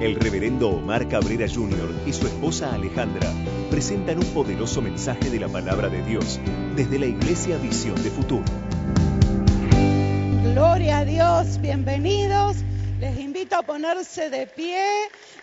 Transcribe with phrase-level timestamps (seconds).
[0.00, 1.94] El reverendo Omar Cabrera Jr.
[2.06, 3.30] y su esposa Alejandra
[3.70, 6.40] presentan un poderoso mensaje de la palabra de Dios
[6.74, 8.44] desde la Iglesia Visión de Futuro.
[10.54, 12.56] Gloria a Dios, bienvenidos.
[12.98, 14.82] Les invito a ponerse de pie.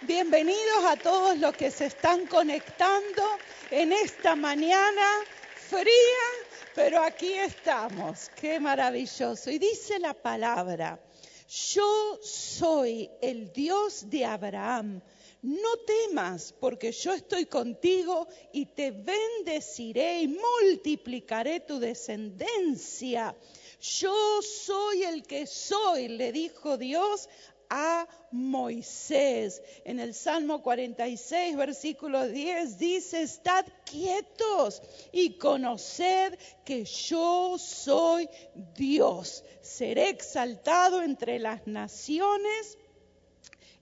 [0.02, 3.22] Bienvenidos a todos los que se están conectando
[3.70, 5.06] en esta mañana
[5.54, 8.32] fría, pero aquí estamos.
[8.42, 9.52] Qué maravilloso.
[9.52, 11.00] Y dice la palabra
[11.48, 15.02] yo soy el Dios de Abraham.
[15.42, 23.36] No temas, porque yo estoy contigo y te bendeciré y multiplicaré tu descendencia.
[23.80, 27.30] Yo soy el que soy, le dijo Dios
[27.70, 29.62] a Moisés.
[29.86, 34.82] En el Salmo 46, versículo 10 dice, estad quietos
[35.12, 38.30] y conoced que yo soy
[38.76, 39.44] Dios.
[39.62, 42.78] Seré exaltado entre las naciones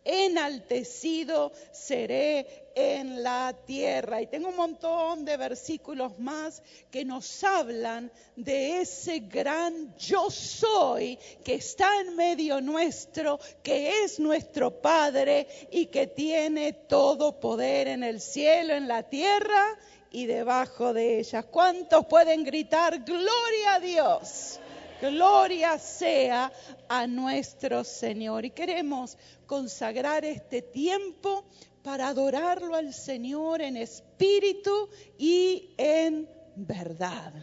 [0.06, 4.22] enaltecido seré en la tierra.
[4.22, 6.62] Y tengo un montón de versículos más
[6.92, 14.20] que nos hablan de ese gran yo soy que está en medio nuestro, que es
[14.20, 19.78] nuestro Padre y que tiene todo poder en el cielo, en la tierra
[20.12, 21.46] y debajo de ellas.
[21.46, 24.60] ¿Cuántos pueden gritar, gloria a Dios?
[25.02, 26.52] Gloria sea
[26.88, 28.46] a nuestro Señor.
[28.46, 31.46] Y queremos consagrar este tiempo
[31.84, 37.34] para adorarlo al Señor en espíritu y en verdad.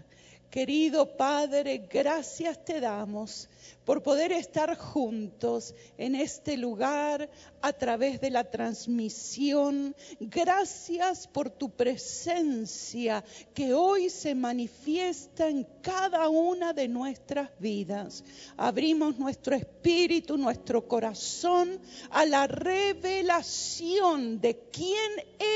[0.53, 3.48] Querido Padre, gracias te damos
[3.86, 7.31] por poder estar juntos en este lugar
[7.62, 9.97] a través de la transmisión.
[10.20, 18.22] Gracias por tu presencia que hoy se manifiesta en cada una de nuestras vidas.
[18.59, 25.12] Abrimos nuestro espíritu, nuestro corazón a la revelación de quién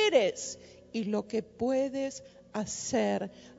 [0.07, 0.59] eres
[0.91, 2.36] y lo que puedes hacer.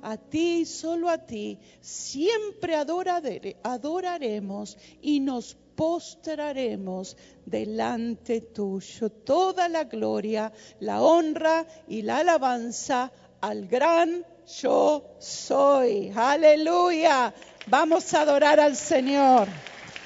[0.01, 7.15] A ti, solo a ti, siempre adoraremos y nos postraremos
[7.45, 9.09] delante tuyo.
[9.09, 14.25] Toda la gloria, la honra y la alabanza al gran
[14.61, 16.11] yo soy.
[16.15, 17.33] Aleluya.
[17.67, 19.47] Vamos a adorar al Señor.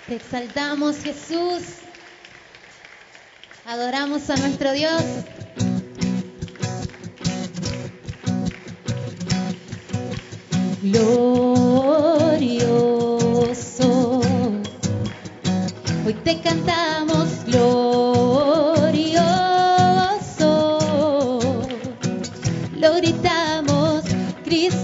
[0.07, 1.63] Te exaltamos, Jesús.
[3.65, 5.03] Adoramos a nuestro Dios.
[10.81, 12.21] Glorioso.
[16.05, 18.89] Hoy te cantamos glorioso.
[22.79, 24.03] Lo gritamos,
[24.43, 24.80] Cristo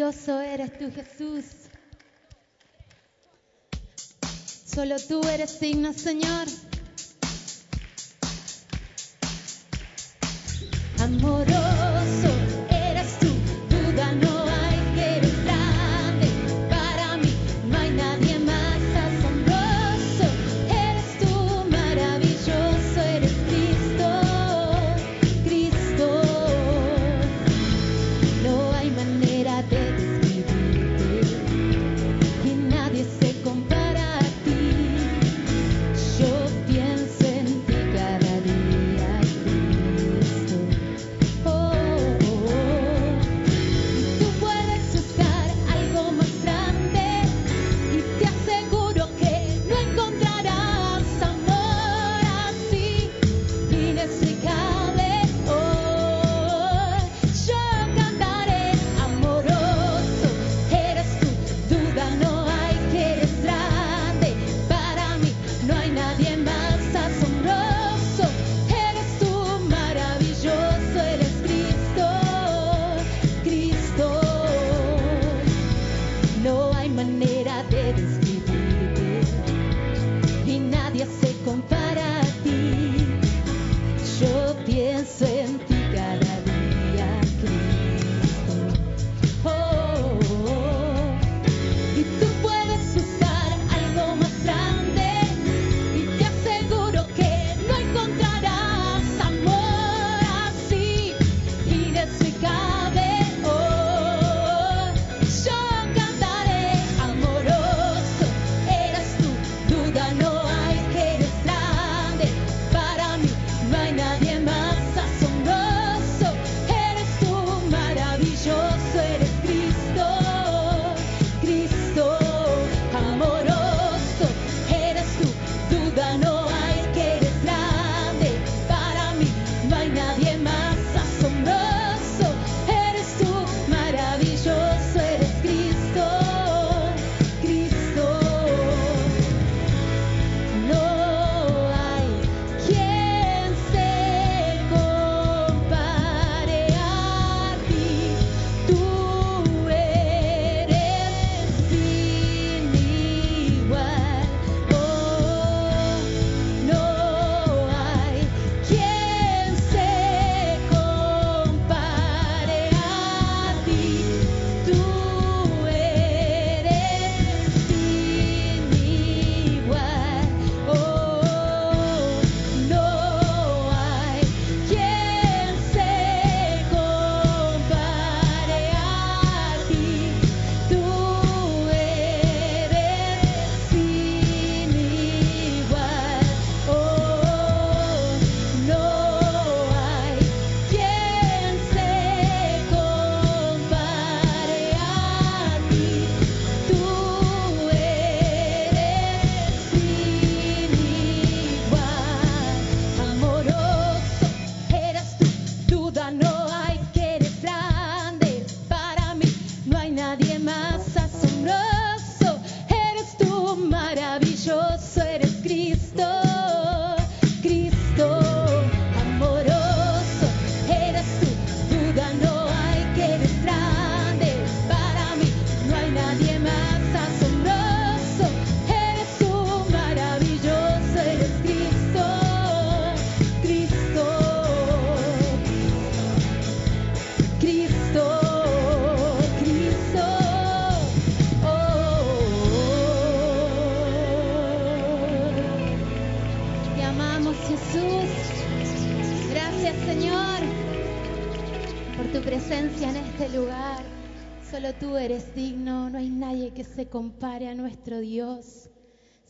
[0.00, 1.44] Glorioso eres tú, Jesús.
[4.64, 6.46] Solo tú eres digno, Señor.
[11.00, 11.79] Amoroso.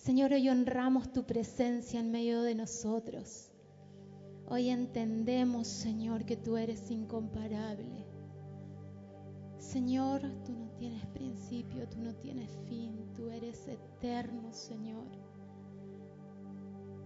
[0.02, 3.50] Señor, hoy honramos tu presencia en medio de nosotros.
[4.46, 8.06] Hoy entendemos, Señor, que tú eres incomparable.
[9.58, 15.04] Señor, tú no tienes principio, tú no tienes fin, tú eres eterno, Señor.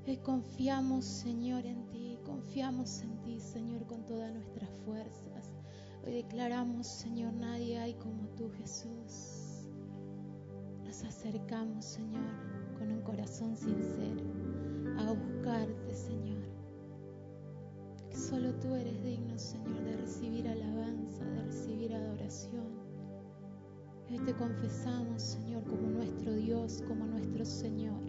[0.06, 5.52] Hoy confiamos, Señor, en ti, confiamos en ti, Señor, con todas nuestras fuerzas.
[6.06, 9.68] Hoy declaramos, Señor, nadie hay como tú, Jesús.
[10.84, 12.53] Nos acercamos, Señor
[12.84, 14.22] con un corazón sincero
[14.98, 16.44] a buscarte, Señor.
[18.10, 22.66] Solo tú eres digno, Señor, de recibir alabanza, de recibir adoración.
[24.10, 28.02] Hoy te confesamos, Señor, como nuestro Dios, como nuestro Señor,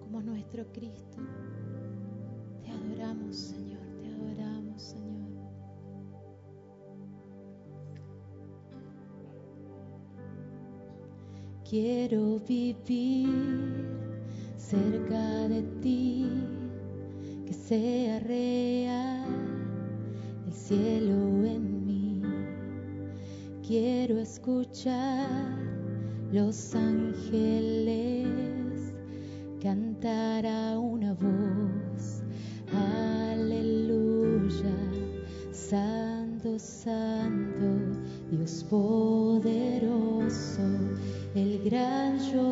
[0.00, 1.16] como nuestro Cristo.
[11.68, 13.28] Quiero vivir
[14.56, 16.26] cerca de ti,
[17.44, 19.26] que sea real
[20.46, 22.22] el cielo en mí.
[23.66, 25.58] Quiero escuchar
[26.32, 28.30] los ángeles
[29.60, 32.22] cantar a una voz.
[32.72, 34.74] Aleluya,
[35.52, 39.67] santo, santo, Dios poder.
[41.68, 41.78] 别
[42.18, 42.47] 说。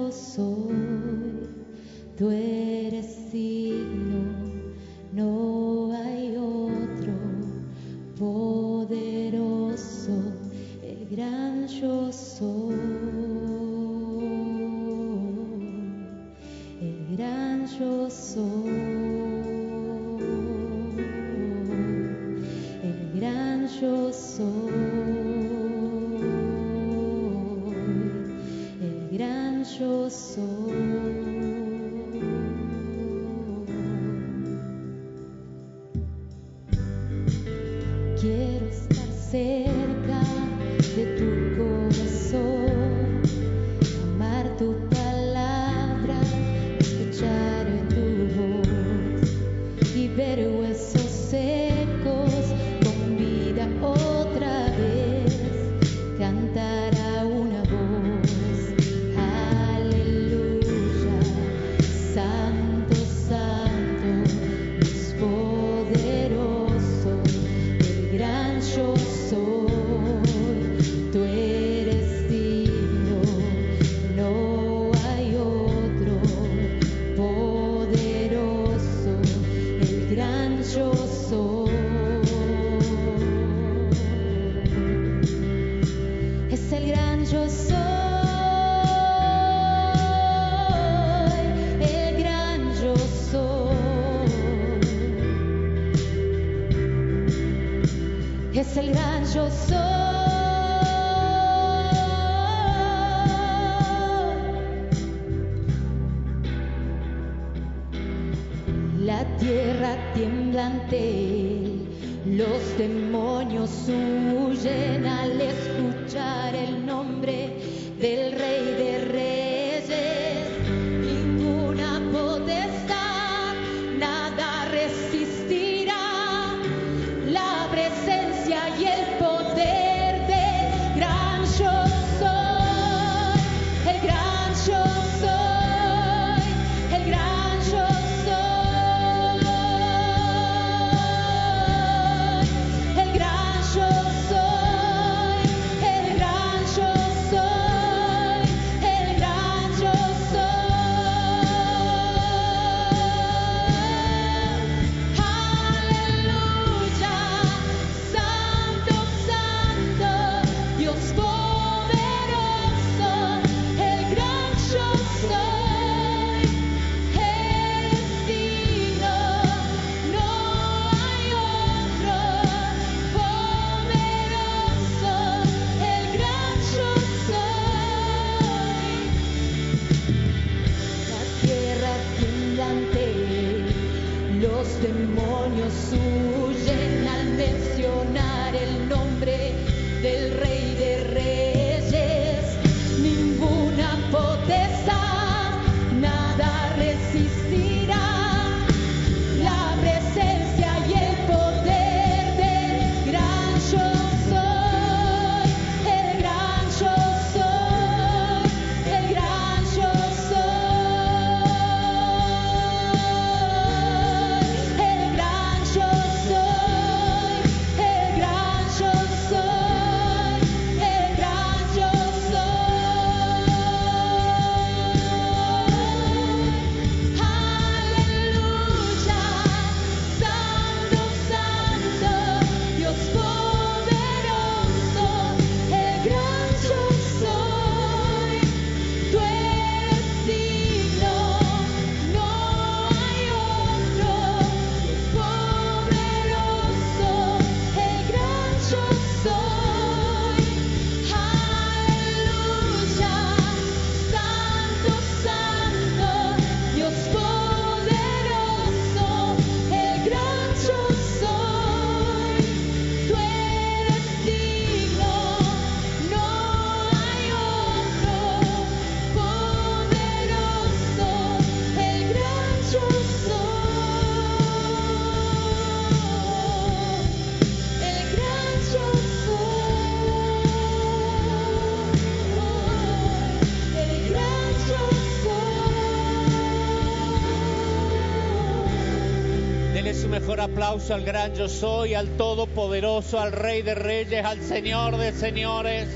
[290.57, 295.87] Aplauso al gran yo soy, al todopoderoso, al rey de reyes, al señor de señores,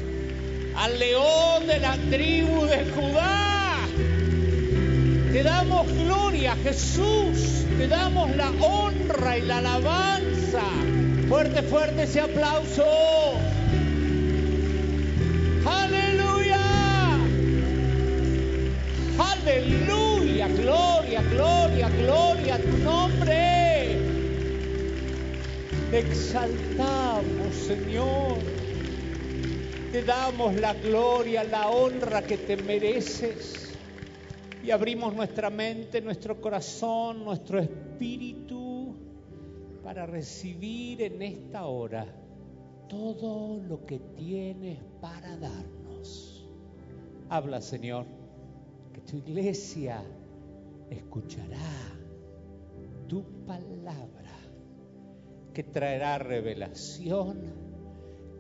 [0.77, 3.79] al león de la tribu de Judá.
[5.33, 7.64] Te damos gloria, Jesús.
[7.79, 10.61] Te damos la honra y la alabanza.
[11.27, 12.85] Fuerte, fuerte ese aplauso.
[15.64, 16.61] Aleluya.
[19.18, 20.49] Aleluya.
[20.49, 23.60] Gloria, gloria, gloria a tu nombre.
[25.90, 28.38] Te exaltamos, Señor.
[29.90, 33.74] Te damos la gloria, la honra que te mereces.
[34.62, 38.94] Y abrimos nuestra mente, nuestro corazón, nuestro espíritu
[39.83, 42.07] para recibir en esta hora
[42.88, 46.48] todo lo que tienes para darnos.
[47.29, 48.07] Habla, Señor,
[48.92, 50.03] que tu iglesia
[50.90, 51.98] escuchará
[53.09, 54.19] tu palabra,
[55.52, 57.38] que traerá revelación,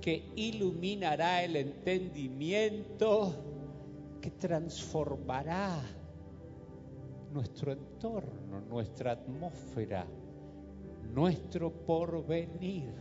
[0.00, 3.34] que iluminará el entendimiento,
[4.20, 5.80] que transformará
[7.32, 10.06] nuestro entorno, nuestra atmósfera,
[11.12, 12.94] nuestro porvenir.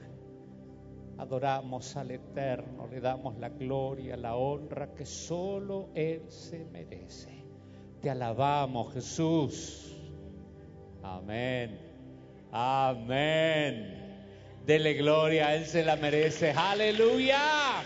[1.18, 7.44] Adoramos al Eterno, le damos la gloria, la honra que solo Él se merece.
[8.02, 9.98] Te alabamos, Jesús.
[11.04, 11.78] Amén.
[12.52, 13.99] Amén.
[14.70, 16.52] Dele gloria, Él se la merece.
[16.52, 17.82] Aleluya.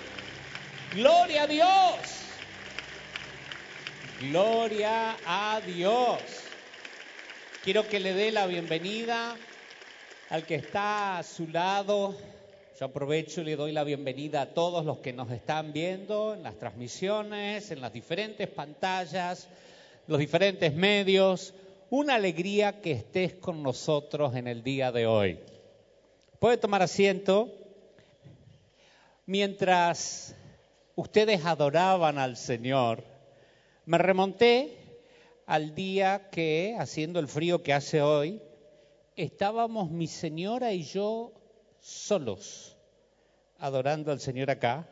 [0.93, 1.95] Gloria a Dios.
[4.19, 6.19] Gloria a Dios.
[7.63, 9.37] Quiero que le dé la bienvenida
[10.29, 12.17] al que está a su lado.
[12.77, 16.43] Yo aprovecho y le doy la bienvenida a todos los que nos están viendo en
[16.43, 19.47] las transmisiones, en las diferentes pantallas,
[20.07, 21.53] los diferentes medios.
[21.89, 25.39] Una alegría que estés con nosotros en el día de hoy.
[26.43, 27.49] Puede tomar asiento.
[29.25, 30.35] Mientras
[30.93, 33.05] ustedes adoraban al Señor,
[33.85, 34.77] me remonté
[35.45, 38.41] al día que, haciendo el frío que hace hoy,
[39.15, 41.31] estábamos mi señora y yo
[41.79, 42.75] solos
[43.57, 44.89] adorando al Señor acá,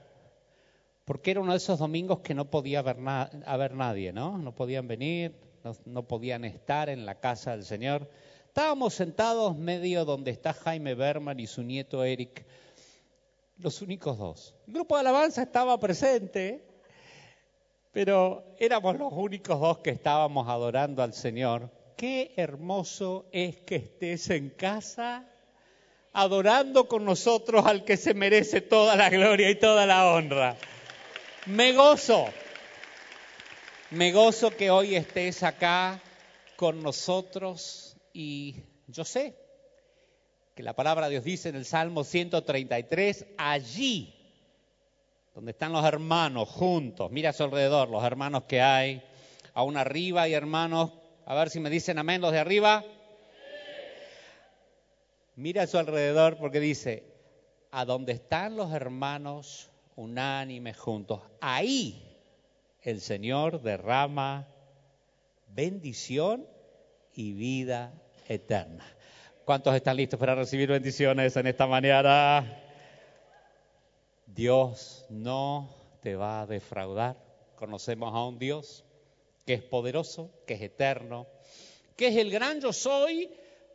[1.04, 4.38] porque era uno de esos domingos que no podía haber, nadie, ¿no?
[4.38, 5.36] No podían venir,
[5.84, 8.10] no, podían estar en la casa del Señor.
[8.52, 12.46] Estábamos sentados medio donde está Jaime Berman y su nieto Eric,
[13.60, 14.54] los únicos dos.
[14.68, 16.62] El grupo de alabanza estaba presente,
[17.94, 21.70] pero éramos los únicos dos que estábamos adorando al Señor.
[21.96, 25.26] Qué hermoso es que estés en casa
[26.12, 30.58] adorando con nosotros al que se merece toda la gloria y toda la honra.
[31.46, 32.26] Me gozo,
[33.92, 36.02] me gozo que hoy estés acá
[36.58, 38.56] con nosotros y
[38.88, 39.36] yo sé
[40.56, 44.14] que la palabra de Dios dice en el Salmo 133, allí
[45.34, 49.02] donde están los hermanos juntos, mira a su alrededor, los hermanos que hay,
[49.54, 50.92] aún arriba hay hermanos,
[51.26, 52.84] a ver si me dicen amén los de arriba.
[55.36, 57.06] Mira a su alrededor porque dice,
[57.72, 62.20] a donde están los hermanos unánimes juntos, ahí
[62.82, 64.48] el Señor derrama
[65.48, 66.46] bendición
[67.14, 67.94] y vida
[68.28, 68.86] eterna.
[69.46, 72.62] ¿Cuántos están listos para recibir bendiciones en esta mañana?
[74.28, 77.18] Dios no te va a defraudar.
[77.56, 78.84] Conocemos a un Dios
[79.46, 81.28] que es poderoso, que es eterno,
[81.96, 83.30] que es el gran yo soy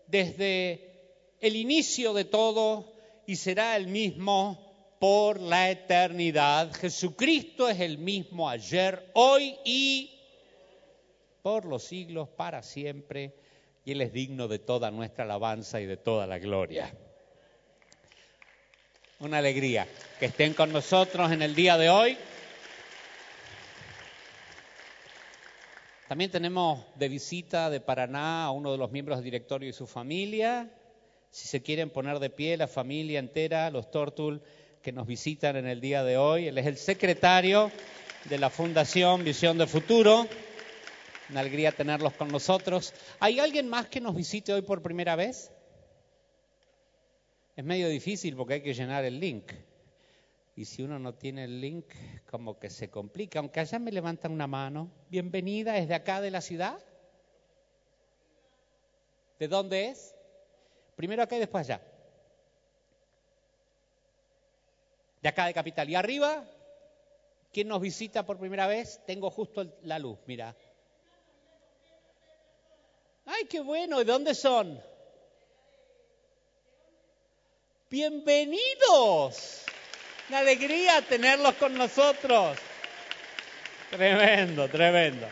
[0.07, 0.97] desde
[1.41, 2.93] el inicio de todo
[3.27, 6.73] y será el mismo por la eternidad.
[6.73, 10.13] Jesucristo es el mismo ayer, hoy y
[11.43, 13.35] por los siglos para siempre,
[13.87, 16.92] y Él es digno de toda nuestra alabanza y de toda la gloria
[19.18, 19.87] una alegría
[20.18, 22.18] que estén con nosotros en el día de hoy.
[26.09, 29.87] También tenemos de visita de Paraná a uno de los miembros del directorio y su
[29.87, 30.70] familia.
[31.31, 34.42] Si se quieren poner de pie, la familia entera, los Tortul
[34.83, 36.49] que nos visitan en el día de hoy.
[36.49, 37.72] Él es el secretario
[38.25, 40.29] de la Fundación Visión de Futuro.
[41.29, 42.95] Una alegría tenerlos con nosotros.
[43.19, 45.51] ¿Hay alguien más que nos visite hoy por primera vez?
[47.57, 49.51] Es medio difícil porque hay que llenar el link.
[50.55, 51.87] Y si uno no tiene el link,
[52.31, 53.41] como que se complica.
[53.41, 54.91] Aunque allá me levantan una mano.
[55.11, 56.79] Bienvenida, ¿es de acá de la ciudad?
[59.39, 60.15] ¿De dónde es?
[60.95, 61.83] Primero acá y después allá.
[65.23, 65.91] De acá de Capital.
[65.91, 66.45] ¿Y arriba?
[67.53, 69.01] ¿Quién nos visita por primera vez?
[69.07, 70.57] Tengo justo la luz, mira.
[73.27, 73.99] ¡Ay, qué bueno!
[73.99, 74.81] ¿De dónde son?
[77.91, 79.65] Bienvenidos.
[80.29, 82.57] Una alegría tenerlos con nosotros.
[83.91, 85.27] Tremendo, tremendo.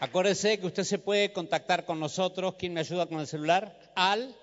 [0.00, 2.56] Acuérdese que usted se puede contactar con nosotros.
[2.58, 3.76] ¿Quién me ayuda con el celular?
[3.94, 4.34] Al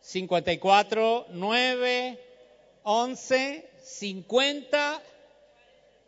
[0.00, 2.18] 54 9
[2.82, 5.02] 11 50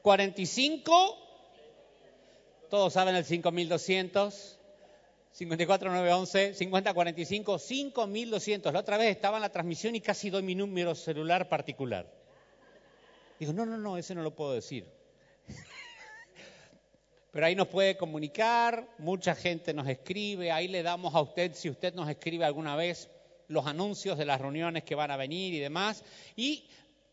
[0.02, 1.23] 45.
[2.74, 4.58] Todos saben el 5200.
[5.30, 8.72] 54 9 11 50 45 5200.
[8.72, 12.12] La otra vez estaba en la transmisión y casi doy mi número celular particular.
[13.38, 14.88] Digo, no, no, no, ese no lo puedo decir.
[17.30, 21.70] Pero ahí nos puede comunicar, mucha gente nos escribe, ahí le damos a usted, si
[21.70, 23.08] usted nos escribe alguna vez,
[23.46, 26.02] los anuncios de las reuniones que van a venir y demás.
[26.34, 26.64] Y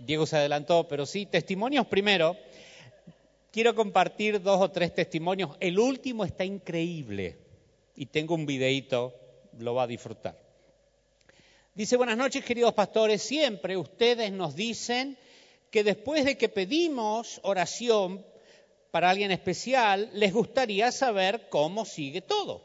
[0.00, 2.36] Diego se adelantó, pero sí, testimonios primero.
[3.52, 5.56] Quiero compartir dos o tres testimonios.
[5.60, 7.38] El último está increíble
[7.94, 9.14] y tengo un videíto,
[9.58, 10.47] lo va a disfrutar.
[11.78, 15.16] Dice, buenas noches queridos pastores, siempre ustedes nos dicen
[15.70, 18.26] que después de que pedimos oración
[18.90, 22.64] para alguien especial, les gustaría saber cómo sigue todo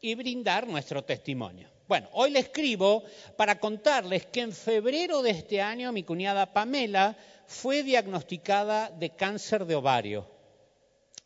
[0.00, 1.68] y brindar nuestro testimonio.
[1.86, 3.04] Bueno, hoy le escribo
[3.36, 9.66] para contarles que en febrero de este año mi cuñada Pamela fue diagnosticada de cáncer
[9.66, 10.26] de ovario.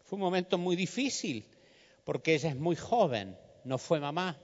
[0.02, 1.46] Fue un momento muy difícil
[2.02, 4.36] porque ella es muy joven, no fue mamá.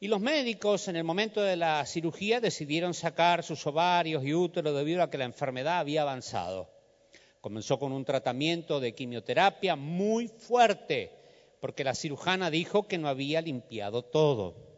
[0.00, 4.72] Y los médicos en el momento de la cirugía decidieron sacar sus ovarios y útero
[4.72, 6.68] debido a que la enfermedad había avanzado.
[7.40, 11.12] Comenzó con un tratamiento de quimioterapia muy fuerte
[11.60, 14.70] porque la cirujana dijo que no había limpiado todo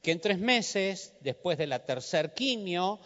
[0.00, 3.00] que en tres meses, después de la tercer quimio,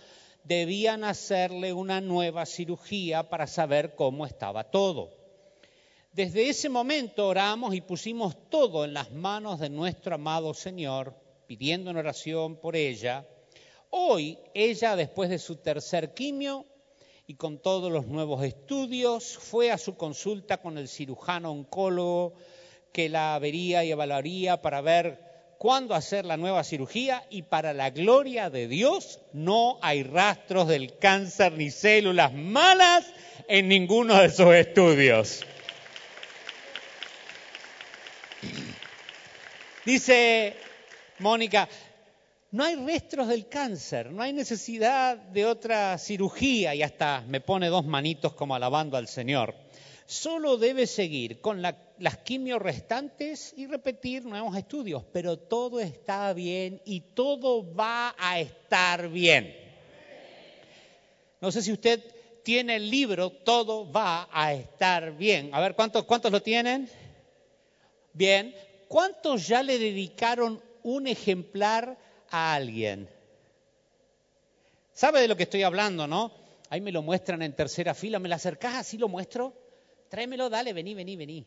[0.45, 5.16] debían hacerle una nueva cirugía para saber cómo estaba todo.
[6.17, 11.13] Desde ese momento oramos y pusimos todo en las manos de nuestro amado Señor,
[11.47, 13.27] pidiendo en oración por ella.
[13.91, 16.65] Hoy ella, después de su tercer quimio
[17.27, 22.33] y con todos los nuevos estudios, fue a su consulta con el cirujano oncólogo
[22.93, 25.21] que la vería y evaluaría para ver
[25.59, 30.97] cuándo hacer la nueva cirugía y para la gloria de Dios no hay rastros del
[30.97, 33.05] cáncer ni células malas
[33.49, 35.45] en ninguno de sus estudios.
[39.87, 40.55] Dice
[41.21, 41.69] Mónica,
[42.51, 47.69] no hay rastros del cáncer, no hay necesidad de otra cirugía y hasta me pone
[47.69, 49.55] dos manitos como alabando al Señor
[50.07, 56.81] solo debe seguir con las quimios restantes y repetir nuevos estudios, pero todo está bien
[56.85, 59.55] y todo va a estar bien.
[61.41, 62.03] No sé si usted
[62.45, 65.51] tiene el libro, todo va a estar bien.
[65.53, 66.89] A ver, ¿cuántos, cuántos lo tienen?
[68.13, 68.55] Bien.
[68.89, 71.99] ¿Cuántos ya le dedicaron un ejemplar
[72.31, 73.09] a alguien?
[74.93, 76.33] ¿Sabe de lo que estoy hablando, no?
[76.71, 78.19] Ahí me lo muestran en tercera fila.
[78.19, 79.53] ¿Me la acercás así lo muestro?
[80.09, 81.47] tráemelo, dale, vení, vení, vení.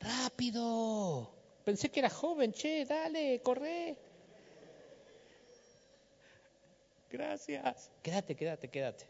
[0.00, 1.30] Rápido.
[1.64, 3.96] Pensé que era joven, che, dale, corre.
[7.10, 7.90] Gracias.
[8.02, 9.06] Quédate, quédate, quédate.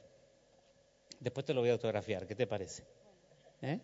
[1.21, 2.85] Después te lo voy a autografiar, ¿qué te parece?
[3.63, 3.81] ¿Eh?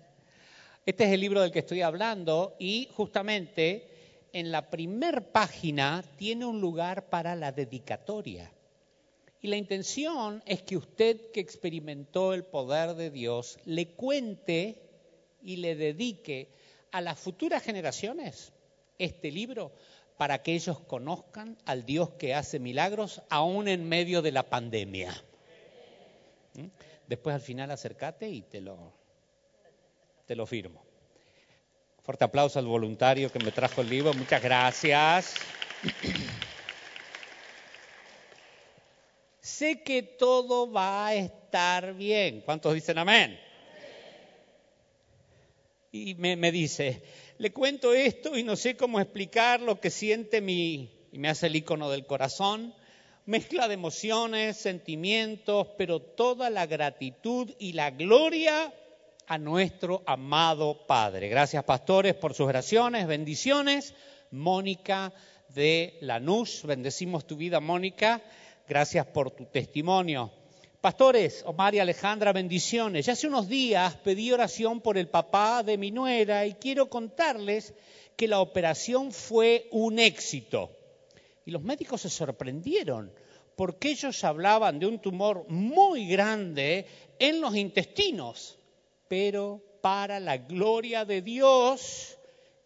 [0.90, 3.87] Este es el libro del que estoy hablando y justamente
[4.33, 8.50] en la primer página tiene un lugar para la dedicatoria.
[9.40, 14.83] Y la intención es que usted que experimentó el poder de Dios le cuente
[15.40, 16.48] y le dedique
[16.90, 18.53] a las futuras generaciones
[18.98, 19.70] este libro
[20.16, 25.14] para que ellos conozcan al Dios que hace milagros aún en medio de la pandemia.
[26.55, 26.66] ¿Mm?
[27.07, 29.00] Después al final acércate y te lo,
[30.31, 30.81] te lo firmo.
[32.05, 34.14] Fuerte aplauso al voluntario que me trajo el libro.
[34.14, 35.35] Muchas gracias.
[39.40, 42.43] sé que todo va a estar bien.
[42.43, 43.40] ¿Cuántos dicen amén?
[45.90, 47.03] y me, me dice,
[47.38, 51.49] le cuento esto y no sé cómo explicar lo que siente mi, y me hace
[51.49, 52.73] el icono del corazón,
[53.27, 58.73] mezcla de emociones, sentimientos, pero toda la gratitud y la gloria
[59.31, 61.29] a nuestro amado Padre.
[61.29, 63.95] Gracias, pastores, por sus oraciones, bendiciones.
[64.33, 65.12] Mónica
[65.51, 68.21] de Lanús, bendecimos tu vida, Mónica.
[68.69, 70.33] Gracias por tu testimonio.
[70.81, 73.07] Pastores, Omar y Alejandra, bendiciones.
[73.07, 77.73] Ya hace unos días pedí oración por el papá de mi nuera y quiero contarles
[78.16, 80.77] que la operación fue un éxito.
[81.47, 83.12] Y los médicos se sorprendieron
[83.55, 86.85] porque ellos hablaban de un tumor muy grande
[87.21, 88.57] en los intestinos,
[89.11, 92.16] pero para la gloria de Dios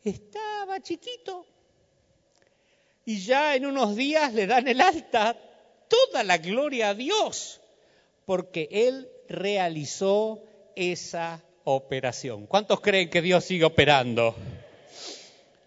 [0.05, 1.47] estaba chiquito.
[3.07, 5.35] Y ya en unos días le dan el alta,
[5.89, 7.63] toda la gloria a Dios
[8.27, 10.43] porque Él realizó
[10.77, 12.47] esa operación.
[12.47, 14.35] ¿Cuántos creen que Dios sigue operando?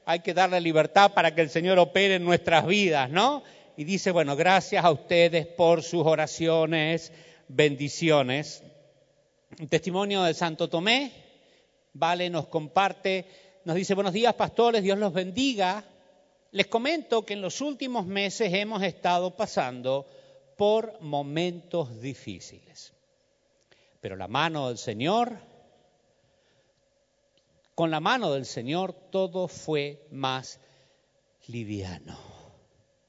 [0.06, 3.42] Hay que darle libertad para que el Señor opere en nuestras vidas, ¿no?
[3.76, 7.12] Y dice, bueno, gracias a ustedes por sus oraciones,
[7.48, 8.64] bendiciones.
[9.60, 11.12] Un testimonio de Santo Tomé,
[11.94, 13.26] Vale nos comparte,
[13.66, 15.84] nos dice, buenos días pastores, Dios los bendiga.
[16.52, 20.06] Les comento que en los últimos meses hemos estado pasando
[20.58, 22.94] por momentos difíciles.
[24.00, 25.40] Pero la mano del Señor,
[27.74, 30.60] con la mano del Señor todo fue más
[31.48, 32.16] liviano.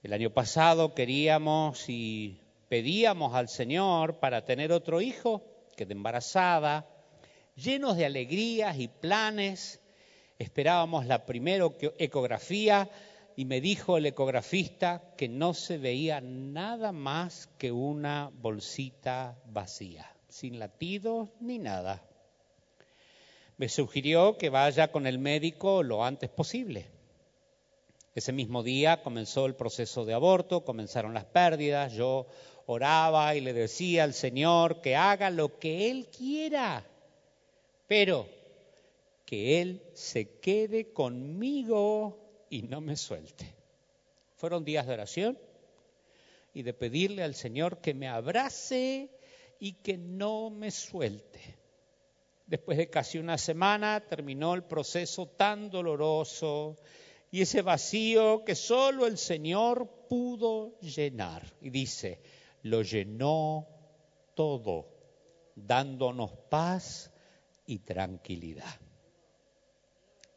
[0.03, 5.43] El año pasado queríamos y pedíamos al Señor para tener otro hijo,
[5.79, 6.89] quedé embarazada,
[7.55, 9.81] llenos de alegrías y planes.
[10.41, 12.91] Esperábamos la primera ecografía
[13.37, 20.13] y me dijo el ecografista que no se veía nada más que una bolsita vacía,
[20.29, 22.03] sin latidos ni nada.
[23.57, 26.91] Me sugirió que vaya con el médico lo antes posible.
[28.17, 32.27] Ese mismo día comenzó el proceso de aborto, comenzaron las pérdidas, yo
[32.71, 36.85] oraba y le decía al Señor que haga lo que Él quiera,
[37.87, 38.29] pero
[39.25, 43.55] que Él se quede conmigo y no me suelte.
[44.37, 45.39] Fueron días de oración
[46.53, 49.09] y de pedirle al Señor que me abrace
[49.59, 51.41] y que no me suelte.
[52.47, 56.77] Después de casi una semana terminó el proceso tan doloroso
[57.31, 61.51] y ese vacío que solo el Señor pudo llenar.
[61.63, 62.21] Y dice,
[62.69, 63.67] lo llenó
[64.35, 64.87] todo,
[65.55, 67.13] dándonos paz
[67.67, 68.81] y tranquilidad.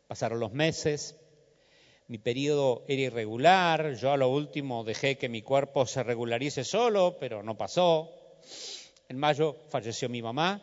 [0.07, 1.15] Pasaron los meses,
[2.07, 7.15] mi periodo era irregular, yo a lo último dejé que mi cuerpo se regularice solo,
[7.19, 8.11] pero no pasó.
[9.07, 10.61] En mayo falleció mi mamá,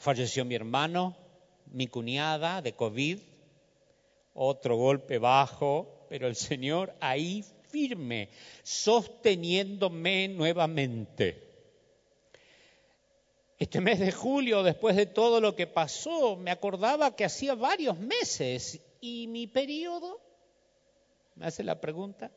[0.00, 1.16] falleció mi hermano,
[1.66, 3.20] mi cuñada de COVID,
[4.34, 8.28] otro golpe bajo, pero el Señor ahí firme,
[8.62, 11.50] sosteniéndome nuevamente.
[13.58, 17.98] Este mes de julio, después de todo lo que pasó, me acordaba que hacía varios
[17.98, 20.18] meses y mi periodo
[21.34, 22.30] me hace la pregunta.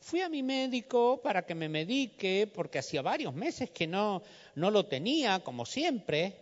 [0.00, 4.22] Fui a mi médico para que me medique porque hacía varios meses que no,
[4.54, 6.36] no lo tenía, como siempre.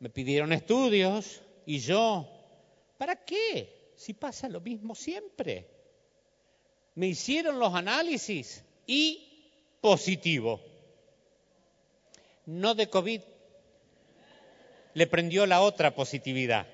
[0.00, 2.28] Me pidieron estudios y yo,
[2.98, 3.92] ¿para qué?
[3.96, 5.71] Si pasa lo mismo siempre.
[6.94, 9.28] Me hicieron los análisis y
[9.80, 10.60] positivo.
[12.46, 13.20] No de COVID.
[14.94, 16.66] Le prendió la otra positividad.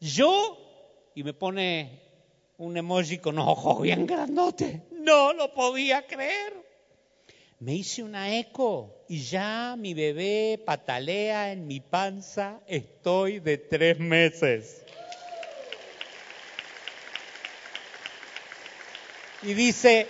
[0.00, 0.58] Yo,
[1.14, 2.00] y me pone
[2.58, 6.52] un emoji con ojos bien grandotes, no lo podía creer.
[7.58, 14.00] Me hice una eco y ya mi bebé patalea en mi panza, estoy de tres
[14.00, 14.81] meses.
[19.42, 20.06] Y dice,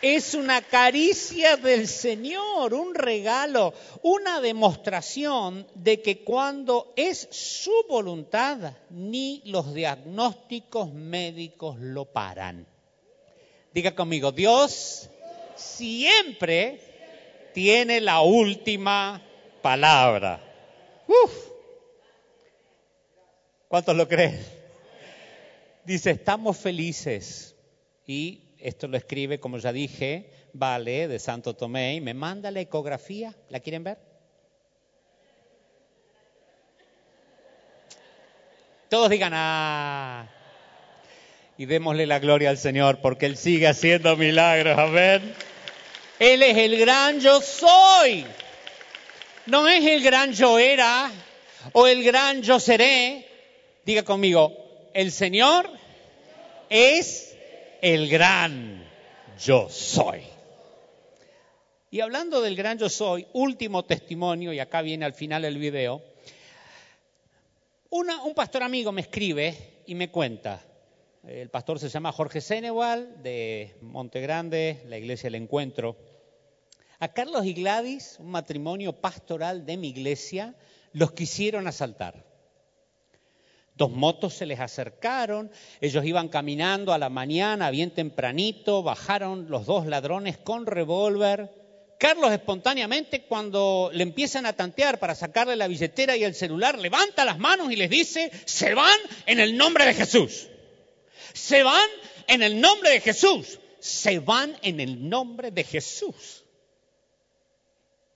[0.00, 8.74] es una caricia del Señor, un regalo, una demostración de que cuando es su voluntad,
[8.90, 12.66] ni los diagnósticos médicos lo paran.
[13.74, 15.10] Diga conmigo, Dios
[15.56, 16.80] siempre
[17.52, 19.20] tiene la última
[19.60, 20.40] palabra.
[21.08, 21.48] Uf.
[23.66, 24.40] ¿Cuántos lo creen?
[25.84, 27.56] Dice, estamos felices
[28.06, 32.60] y esto lo escribe, como ya dije, Vale, de Santo Tomé, y me manda la
[32.60, 33.34] ecografía.
[33.48, 33.98] ¿La quieren ver?
[38.88, 40.28] Todos digan, ah.
[41.58, 44.78] Y démosle la gloria al Señor porque Él sigue haciendo milagros.
[44.78, 45.34] Amén.
[46.18, 48.24] Él es el gran yo soy.
[49.46, 51.10] No es el gran yo era
[51.72, 53.26] o el gran yo seré.
[53.84, 55.70] Diga conmigo, el Señor
[56.70, 57.27] es
[57.80, 58.84] el gran
[59.38, 60.22] yo soy.
[61.90, 66.02] Y hablando del gran yo soy, último testimonio, y acá viene al final el video,
[67.90, 70.62] un pastor amigo me escribe y me cuenta,
[71.26, 75.96] el pastor se llama Jorge Seneval de Monte Grande, la iglesia del Encuentro.
[77.00, 80.54] A Carlos y Gladys, un matrimonio pastoral de mi iglesia,
[80.92, 82.27] los quisieron asaltar.
[83.78, 89.66] Dos motos se les acercaron, ellos iban caminando a la mañana, bien tempranito, bajaron los
[89.66, 91.48] dos ladrones con revólver.
[91.96, 97.24] Carlos espontáneamente, cuando le empiezan a tantear para sacarle la billetera y el celular, levanta
[97.24, 100.48] las manos y les dice, se van en el nombre de Jesús.
[101.32, 101.88] Se van
[102.26, 103.60] en el nombre de Jesús.
[103.78, 106.44] Se van en el nombre de Jesús.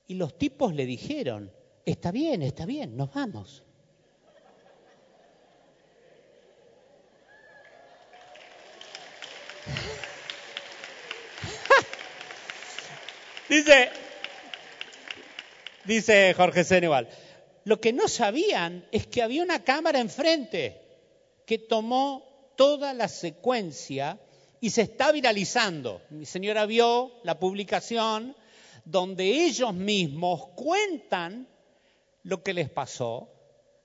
[0.08, 1.52] Y los tipos le dijeron,
[1.86, 3.62] está bien, está bien, nos vamos.
[13.53, 13.90] Dice,
[15.84, 17.09] dice Jorge Seneval,
[17.64, 20.80] lo que no sabían es que había una cámara enfrente
[21.46, 24.18] que tomó toda la secuencia
[24.61, 26.00] y se está viralizando.
[26.11, 28.34] Mi señora vio la publicación
[28.84, 31.46] donde ellos mismos cuentan
[32.22, 33.28] lo que les pasó,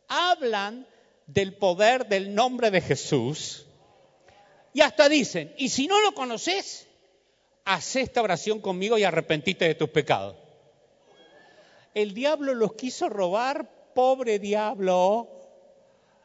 [0.07, 0.88] hablan
[1.26, 3.65] del poder del nombre de Jesús
[4.74, 6.86] y hasta dicen, y si no lo conoces,
[7.68, 10.36] haz esta oración conmigo y arrepentite de tus pecados.
[11.93, 15.28] El diablo los quiso robar, pobre diablo.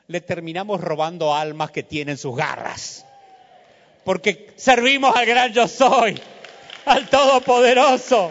[0.07, 3.05] Le terminamos robando almas que tienen sus garras.
[4.05, 6.20] Porque servimos al gran yo soy,
[6.84, 8.30] al Todopoderoso.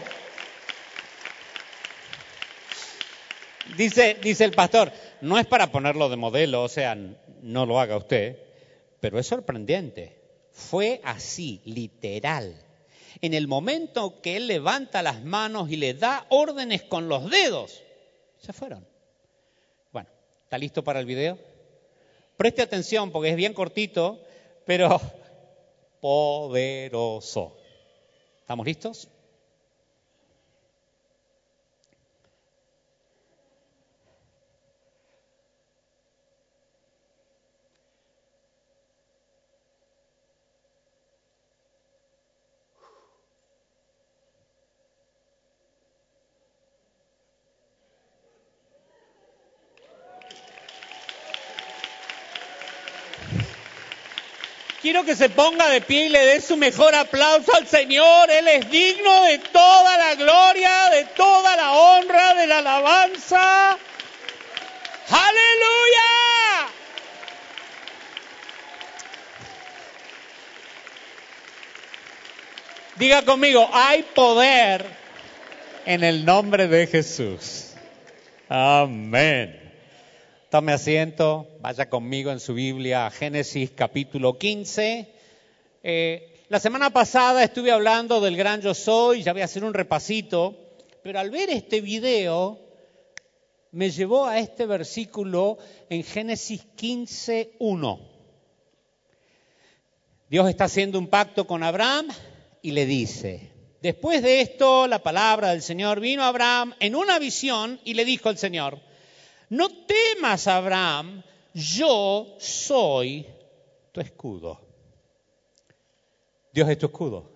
[3.75, 7.97] Dice, dice el pastor, no es para ponerlo de modelo, o sea, no lo haga
[7.97, 8.37] usted,
[9.01, 10.17] pero es sorprendente.
[10.51, 12.70] Fue así, literal.
[13.21, 17.83] En el momento que él levanta las manos y le da órdenes con los dedos,
[18.39, 18.85] se fueron.
[19.91, 20.09] Bueno,
[20.43, 21.37] ¿está listo para el video?
[22.35, 24.19] Preste atención porque es bien cortito,
[24.65, 24.99] pero
[26.01, 27.55] poderoso.
[28.39, 29.07] ¿Estamos listos?
[55.05, 58.29] Que se ponga de pie y le dé su mejor aplauso al Señor.
[58.29, 63.77] Él es digno de toda la gloria, de toda la honra, de la alabanza.
[65.09, 66.01] Aleluya.
[72.95, 74.85] Diga conmigo, hay poder
[75.85, 77.73] en el nombre de Jesús.
[78.47, 79.60] Amén.
[80.51, 85.07] Tome asiento, vaya conmigo en su Biblia Génesis capítulo 15.
[85.81, 89.73] Eh, la semana pasada estuve hablando del gran yo soy, ya voy a hacer un
[89.73, 90.53] repasito,
[91.03, 92.59] pero al ver este video
[93.71, 95.57] me llevó a este versículo
[95.89, 97.99] en Génesis 15, 1.
[100.29, 102.09] Dios está haciendo un pacto con Abraham
[102.61, 107.19] y le dice, después de esto la palabra del Señor vino a Abraham en una
[107.19, 108.90] visión y le dijo al Señor,
[109.51, 111.21] no temas, Abraham,
[111.53, 113.25] yo soy
[113.91, 114.61] tu escudo.
[116.53, 117.29] Dios es tu escudo.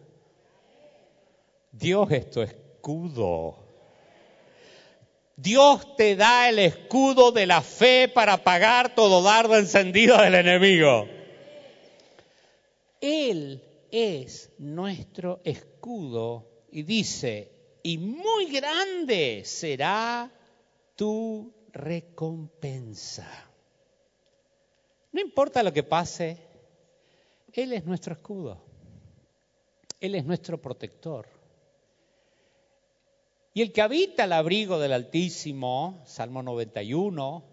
[1.74, 3.58] Dios es tu escudo.
[5.36, 11.10] Dios te da el escudo de la fe para pagar todo dardo encendido del enemigo.
[13.02, 13.62] Él
[13.92, 17.52] es nuestro escudo y dice,
[17.84, 20.32] y muy grande será
[20.96, 23.28] tu recompensa.
[25.12, 26.38] No importa lo que pase,
[27.54, 28.64] Él es nuestro escudo.
[30.00, 31.28] Él es nuestro protector.
[33.54, 37.44] Y el que habita el abrigo del Altísimo, Salmo 91,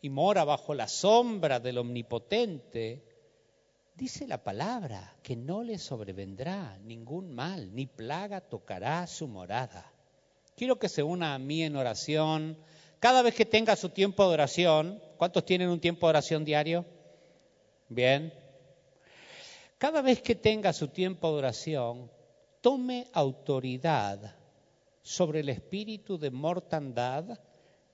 [0.00, 3.04] y mora bajo la sombra del Omnipotente,
[3.94, 9.92] dice la palabra que no le sobrevendrá ningún mal, ni plaga tocará su morada.
[10.56, 12.56] Quiero que se una a mí en oración
[13.02, 16.84] cada vez que tenga su tiempo de oración, ¿cuántos tienen un tiempo de oración diario?
[17.88, 18.32] Bien.
[19.76, 22.08] Cada vez que tenga su tiempo de oración,
[22.60, 24.36] tome autoridad
[25.02, 27.40] sobre el espíritu de mortandad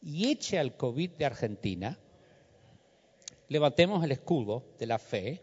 [0.03, 1.99] y eche al COVID de Argentina,
[3.49, 5.41] levantemos el escudo de la fe,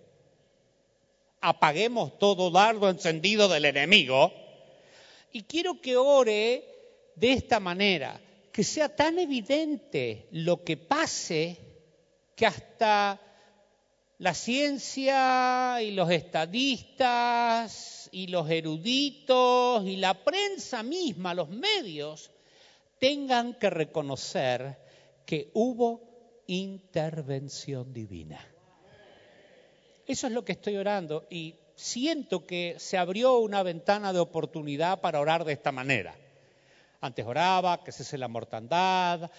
[1.41, 4.32] apaguemos todo dardo encendido del enemigo
[5.32, 6.63] y quiero que ore
[7.16, 8.22] de esta manera,
[8.55, 11.57] que sea tan evidente lo que pase
[12.37, 13.19] que hasta
[14.19, 22.31] la ciencia y los estadistas y los eruditos y la prensa misma, los medios,
[22.97, 24.77] tengan que reconocer
[25.25, 28.39] que hubo intervención divina.
[30.07, 35.01] Eso es lo que estoy orando y siento que se abrió una ventana de oportunidad
[35.01, 36.15] para orar de esta manera.
[37.05, 39.29] Antes oraba, que cese la mortandad,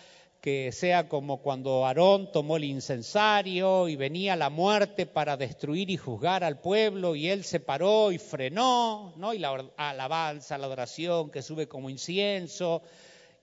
[0.40, 5.96] que sea como cuando Aarón tomó el incensario y venía la muerte para destruir y
[5.96, 9.34] juzgar al pueblo y él se paró y frenó, ¿no?
[9.34, 12.82] Y la alabanza, la adoración que sube como incienso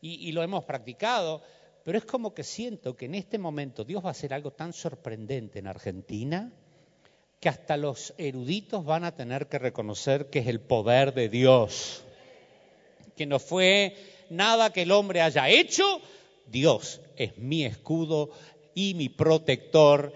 [0.01, 1.41] y, y lo hemos practicado.
[1.83, 4.71] Pero es como que siento que en este momento Dios va a hacer algo tan
[4.71, 6.53] sorprendente en Argentina
[7.41, 12.05] que hasta los eruditos van a tener que reconocer que es el poder de Dios,
[13.17, 13.97] que no fue
[14.29, 16.01] nada que el hombre haya hecho,
[16.47, 18.31] Dios es mi escudo
[18.75, 20.13] y mi protector.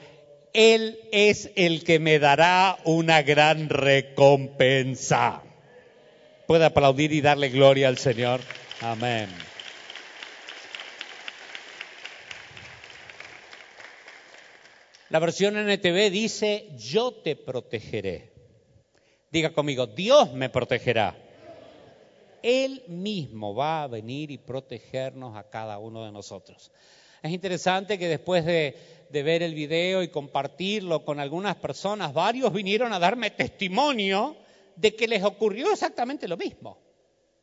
[0.53, 5.43] Él es el que me dará una gran recompensa.
[6.47, 8.41] Puede aplaudir y darle gloria al Señor.
[8.81, 9.29] Amén.
[15.09, 18.33] La versión NTV dice, yo te protegeré.
[19.31, 21.15] Diga conmigo, Dios me protegerá.
[22.43, 26.71] Él mismo va a venir y protegernos a cada uno de nosotros.
[27.21, 28.75] Es interesante que después de,
[29.11, 34.35] ver el video y compartirlo con algunas personas, varios vinieron a darme testimonio
[34.75, 36.77] de que les ocurrió exactamente lo mismo,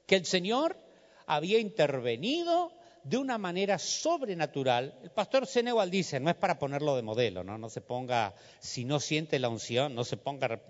[0.06, 0.76] que el Señor
[1.26, 2.72] había intervenido
[3.02, 4.98] de una manera sobrenatural.
[5.02, 7.58] El pastor Senewal dice, no es para ponerlo de modelo, ¿no?
[7.58, 10.60] No se ponga, si no siente la unción, no se ponga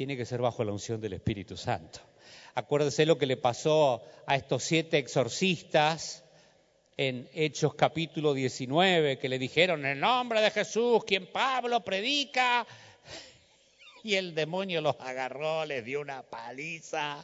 [0.00, 2.00] tiene que ser bajo la unción del Espíritu Santo.
[2.54, 6.24] Acuérdese lo que le pasó a estos siete exorcistas
[6.96, 12.66] en Hechos capítulo 19, que le dijeron, en el nombre de Jesús, quien Pablo predica,
[14.02, 17.22] y el demonio los agarró, les dio una paliza,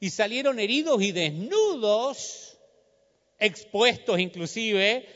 [0.00, 2.58] y salieron heridos y desnudos,
[3.38, 5.08] expuestos inclusive,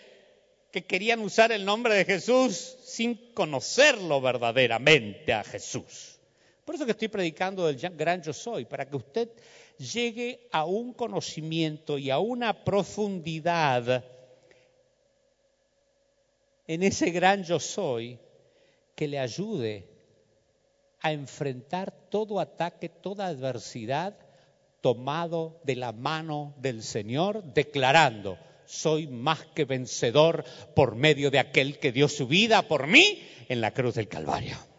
[0.72, 6.11] que querían usar el nombre de Jesús sin conocerlo verdaderamente a Jesús.
[6.64, 9.28] Por eso que estoy predicando del gran yo soy, para que usted
[9.78, 14.04] llegue a un conocimiento y a una profundidad
[16.66, 18.18] en ese gran yo soy
[18.94, 19.88] que le ayude
[21.00, 24.16] a enfrentar todo ataque, toda adversidad
[24.80, 30.44] tomado de la mano del Señor, declarando, soy más que vencedor
[30.74, 34.71] por medio de aquel que dio su vida por mí en la cruz del Calvario.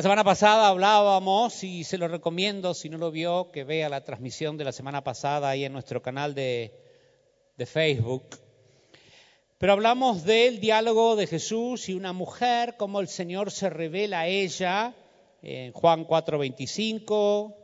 [0.00, 4.02] La semana pasada hablábamos, y se lo recomiendo, si no lo vio, que vea la
[4.02, 6.72] transmisión de la semana pasada ahí en nuestro canal de,
[7.58, 8.24] de Facebook.
[9.58, 14.26] Pero hablamos del diálogo de Jesús y una mujer, cómo el Señor se revela a
[14.26, 14.94] ella
[15.42, 17.54] en Juan 4:25.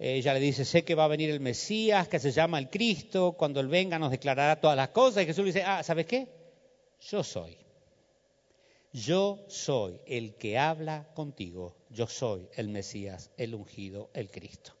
[0.00, 3.36] Ella le dice, sé que va a venir el Mesías, que se llama el Cristo,
[3.38, 5.22] cuando Él venga nos declarará todas las cosas.
[5.22, 6.26] Y Jesús le dice, ah, ¿sabes qué?
[6.98, 7.59] Yo soy.
[8.92, 14.72] Yo soy el que habla contigo, yo soy el Mesías, el ungido, el Cristo.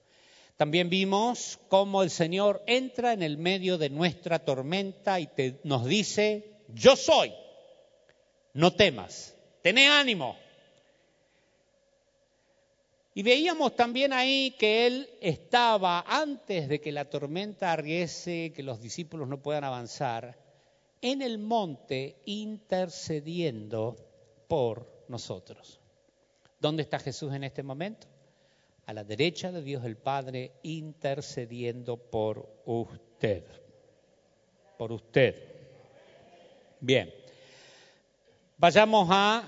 [0.56, 5.28] También vimos cómo el Señor entra en el medio de nuestra tormenta y
[5.62, 7.32] nos dice, yo soy,
[8.52, 10.36] no temas, tené ánimo.
[13.14, 18.80] Y veíamos también ahí que Él estaba, antes de que la tormenta arriese, que los
[18.80, 20.36] discípulos no puedan avanzar,
[21.02, 23.96] en el monte intercediendo
[24.48, 25.80] por nosotros.
[26.60, 28.06] ¿Dónde está Jesús en este momento?
[28.86, 33.44] A la derecha de Dios el Padre intercediendo por usted.
[34.76, 35.34] Por usted.
[36.80, 37.12] Bien.
[38.58, 39.44] Vayamos a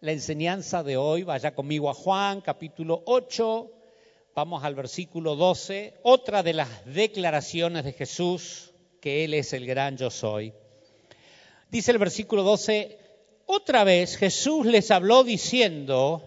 [0.00, 1.22] la enseñanza de hoy.
[1.22, 3.70] Vaya conmigo a Juan, capítulo 8.
[4.34, 6.00] Vamos al versículo 12.
[6.02, 8.69] Otra de las declaraciones de Jesús
[9.00, 10.52] que Él es el gran yo soy.
[11.70, 12.98] Dice el versículo 12,
[13.46, 16.22] otra vez Jesús les habló diciendo,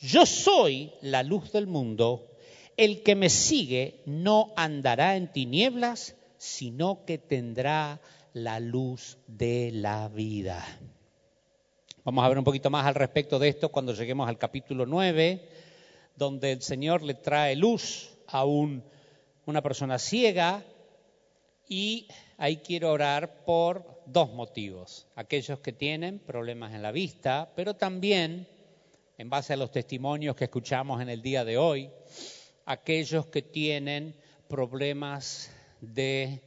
[0.00, 2.30] yo soy la luz del mundo,
[2.76, 8.00] el que me sigue no andará en tinieblas, sino que tendrá
[8.32, 10.64] la luz de la vida.
[12.04, 15.48] Vamos a ver un poquito más al respecto de esto cuando lleguemos al capítulo 9
[16.16, 18.84] donde el Señor le trae luz a un-
[19.46, 20.62] una persona ciega
[21.68, 25.06] y ahí quiero orar por dos motivos.
[25.16, 28.46] Aquellos que tienen problemas en la vista, pero también,
[29.18, 31.90] en base a los testimonios que escuchamos en el día de hoy,
[32.66, 34.14] aquellos que tienen
[34.48, 35.50] problemas
[35.80, 36.42] de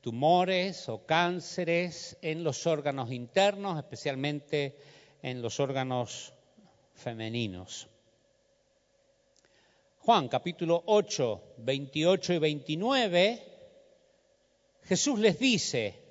[0.00, 4.76] tumores o cánceres en los órganos internos, especialmente
[5.22, 6.34] en los órganos
[6.94, 7.88] femeninos.
[9.98, 13.51] Juan capítulo 8, 28 y 29,
[14.84, 16.02] Jesús les dice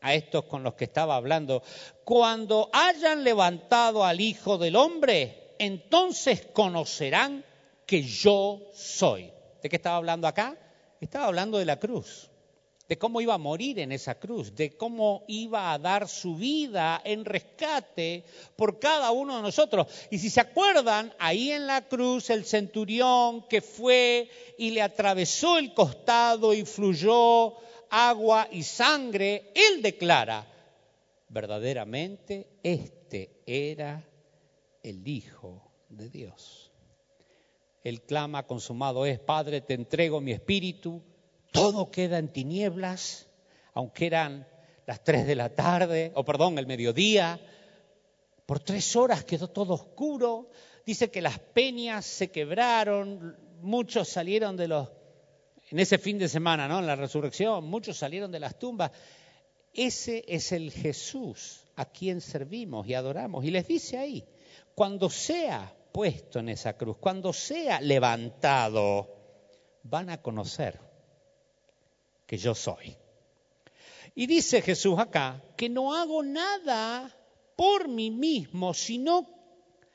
[0.00, 1.62] a estos con los que estaba hablando,
[2.04, 7.44] cuando hayan levantado al Hijo del Hombre, entonces conocerán
[7.86, 9.30] que yo soy.
[9.62, 10.56] ¿De qué estaba hablando acá?
[11.00, 12.30] Estaba hablando de la cruz,
[12.88, 17.00] de cómo iba a morir en esa cruz, de cómo iba a dar su vida
[17.04, 18.24] en rescate
[18.56, 19.86] por cada uno de nosotros.
[20.10, 24.28] Y si se acuerdan, ahí en la cruz el centurión que fue
[24.58, 27.54] y le atravesó el costado y fluyó
[27.92, 30.46] agua y sangre, él declara,
[31.28, 34.02] verdaderamente este era
[34.82, 36.72] el Hijo de Dios.
[37.84, 41.02] Él clama, consumado es, Padre, te entrego mi espíritu,
[41.50, 43.28] todo queda en tinieblas,
[43.74, 44.48] aunque eran
[44.86, 47.38] las tres de la tarde, o perdón, el mediodía,
[48.46, 50.48] por tres horas quedó todo oscuro,
[50.86, 54.88] dice que las peñas se quebraron, muchos salieron de los,
[55.72, 56.80] en ese fin de semana, ¿no?
[56.80, 58.92] En la resurrección, muchos salieron de las tumbas.
[59.72, 63.42] Ese es el Jesús a quien servimos y adoramos.
[63.42, 64.22] Y les dice ahí,
[64.74, 69.08] cuando sea puesto en esa cruz, cuando sea levantado,
[69.84, 70.78] van a conocer
[72.26, 72.94] que yo soy.
[74.14, 77.10] Y dice Jesús acá que no hago nada
[77.56, 79.26] por mí mismo, sino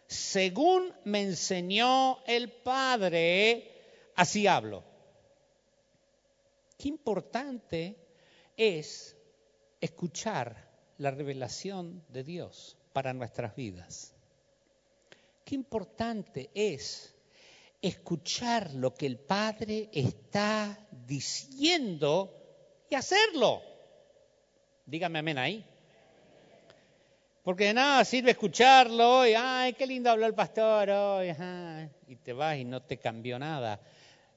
[0.08, 4.87] según me enseñó el Padre, así hablo.
[6.78, 7.98] Qué importante
[8.56, 9.18] es
[9.82, 14.14] escuchar la revelación de Dios para nuestras vidas.
[15.44, 17.16] Qué importante es
[17.82, 22.34] escuchar lo que el Padre está diciendo
[22.90, 23.62] y hacerlo.
[24.86, 25.66] Dígame amén ahí.
[27.44, 31.34] Porque de nada sirve escucharlo y, ay, qué lindo habló el pastor hoy,
[32.08, 33.80] y te vas y no te cambió nada.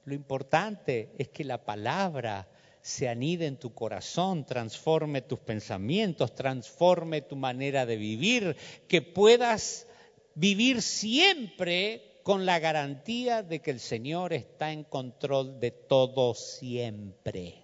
[0.05, 2.47] Lo importante es que la palabra
[2.81, 8.55] se anide en tu corazón, transforme tus pensamientos, transforme tu manera de vivir,
[8.87, 9.87] que puedas
[10.33, 17.55] vivir siempre con la garantía de que el Señor está en control de todo siempre.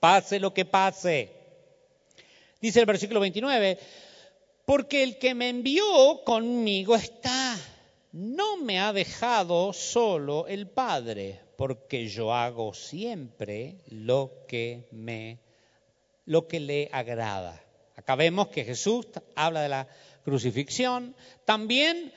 [0.00, 1.32] Pase lo que pase.
[2.60, 3.78] Dice el versículo 29,
[4.64, 7.41] porque el que me envió conmigo está,
[8.12, 15.38] no me ha dejado solo el Padre, porque yo hago siempre lo que me
[16.24, 17.60] lo que le agrada.
[17.96, 19.88] Acá vemos que Jesús habla de la
[20.24, 22.12] crucifixión, también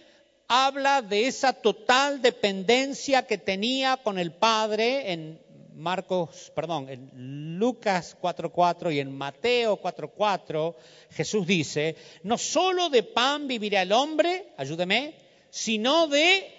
[0.47, 5.41] habla de esa total dependencia que tenía con el Padre en
[5.73, 10.75] Marcos, perdón, en Lucas 4:4 y en Mateo 4:4,
[11.11, 15.24] Jesús dice, no solo de pan vivirá el hombre, ayúdeme,
[15.55, 16.51] sino de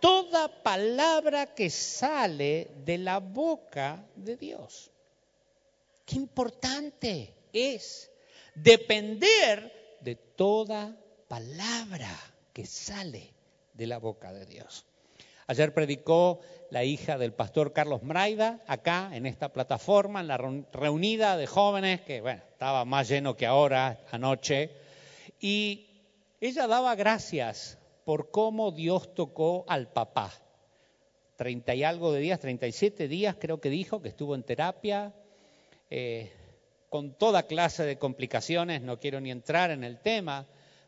[0.00, 4.90] toda palabra que sale de la boca de Dios.
[6.04, 8.10] Qué importante es
[8.54, 10.94] depender de toda
[11.26, 12.10] palabra
[12.52, 13.32] que sale
[13.72, 14.84] de la boca de Dios.
[15.46, 21.38] Ayer predicó la hija del pastor Carlos Mraida acá en esta plataforma, en la reunida
[21.38, 24.70] de jóvenes, que bueno, estaba más lleno que ahora anoche,
[25.40, 25.87] y
[26.40, 30.32] ella daba gracias por cómo Dios tocó al papá.
[31.36, 34.42] Treinta y algo de días, treinta y siete días creo que dijo que estuvo en
[34.42, 35.12] terapia,
[35.90, 36.32] eh,
[36.88, 40.46] con toda clase de complicaciones, no quiero ni entrar en el tema,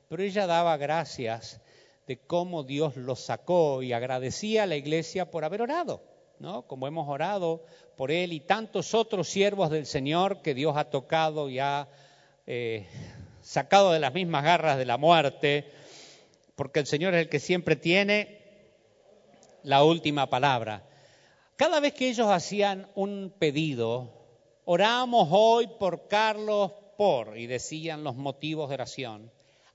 [0.09, 1.61] pero ella daba gracias
[2.07, 6.03] de cómo Dios lo sacó y agradecía a la iglesia por haber orado,
[6.39, 6.63] ¿no?
[6.63, 7.65] Como hemos orado
[7.97, 11.89] por él y tantos otros siervos del Señor que Dios ha tocado y ha
[12.47, 12.87] eh,
[13.43, 15.71] sacado de las mismas garras de la muerte,
[16.57, 18.41] porque el Señor es el que siempre tiene
[19.63, 20.87] la última palabra.
[21.57, 24.13] Cada vez que ellos hacían un pedido,
[24.65, 29.31] oramos hoy por Carlos por, y decían los motivos de oración.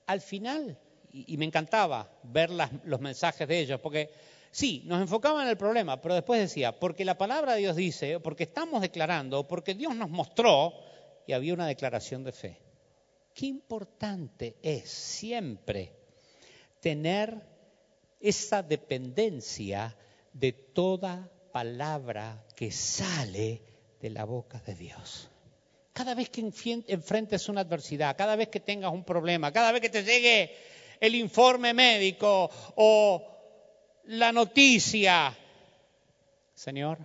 [0.06, 0.78] Al final
[1.12, 4.10] y, me encantaba ver los mensajes de ellos, porque
[4.50, 8.20] sí, nos enfocaban en el problema, pero después decía, porque la palabra de Dios dice,
[8.20, 10.74] porque estamos declarando, porque Dios nos mostró,
[11.26, 12.60] y había una declaración de fe.
[13.36, 15.92] Qué importante es siempre
[16.80, 17.38] tener
[18.18, 19.94] esa dependencia
[20.32, 23.60] de toda palabra que sale
[24.00, 25.28] de la boca de Dios.
[25.92, 29.90] Cada vez que enfrentes una adversidad, cada vez que tengas un problema, cada vez que
[29.90, 30.56] te llegue
[30.98, 33.22] el informe médico o
[34.04, 35.36] la noticia,
[36.54, 37.00] Señor,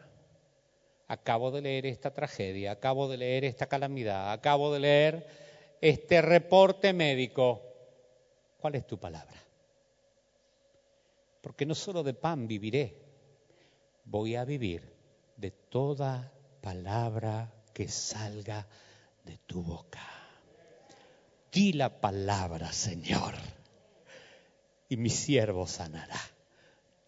[1.10, 5.51] acabo de leer esta tragedia, acabo de leer esta calamidad, acabo de leer
[5.82, 7.64] este reporte médico.
[8.58, 9.42] ¿Cuál es tu palabra?
[11.42, 12.96] Porque no solo de pan viviré,
[14.06, 14.94] voy a vivir
[15.36, 18.68] de toda palabra que salga
[19.24, 20.08] de tu boca.
[21.52, 23.34] Di la palabra, Señor,
[24.88, 26.22] y mi siervo sanará.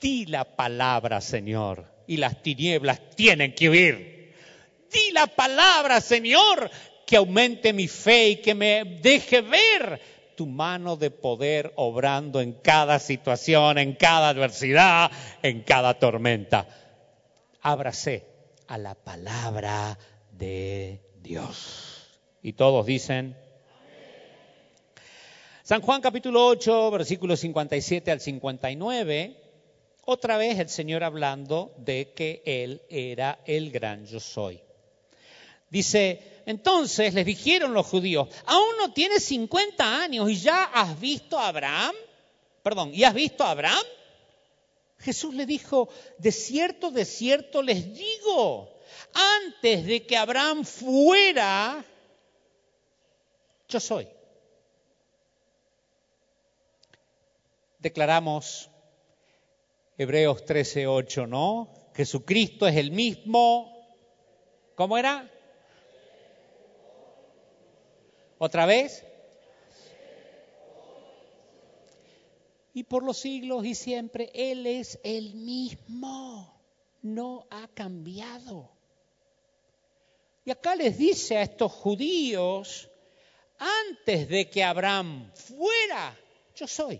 [0.01, 4.33] Di la palabra, Señor, y las tinieblas tienen que huir.
[4.91, 6.69] Di la palabra, Señor,
[7.13, 10.01] que aumente mi fe y que me deje ver
[10.35, 15.11] tu mano de poder obrando en cada situación, en cada adversidad,
[15.43, 16.67] en cada tormenta.
[17.61, 18.25] Ábrase
[18.65, 19.95] a la palabra
[20.31, 22.09] de Dios.
[22.41, 23.37] Y todos dicen,
[25.61, 29.37] San Juan capítulo 8, versículos 57 al 59,
[30.05, 34.61] otra vez el Señor hablando de que Él era el gran yo soy.
[35.69, 41.39] Dice, entonces les dijeron los judíos, aún no tienes 50 años y ya has visto
[41.39, 41.95] a Abraham.
[42.61, 43.85] Perdón, ¿y has visto a Abraham?
[44.99, 48.69] Jesús le dijo, de cierto, de cierto les digo,
[49.13, 51.83] antes de que Abraham fuera,
[53.67, 54.07] yo soy.
[57.79, 58.69] Declaramos
[59.97, 61.69] Hebreos 13:8, ¿no?
[61.93, 63.69] Jesucristo es el mismo.
[64.75, 65.29] ¿Cómo era?
[68.45, 69.05] ¿Otra vez?
[72.73, 76.53] Y por los siglos y siempre Él es el mismo.
[77.01, 78.69] No ha cambiado.
[80.43, 82.89] Y acá les dice a estos judíos,
[83.87, 86.13] antes de que Abraham fuera,
[86.53, 86.99] yo soy.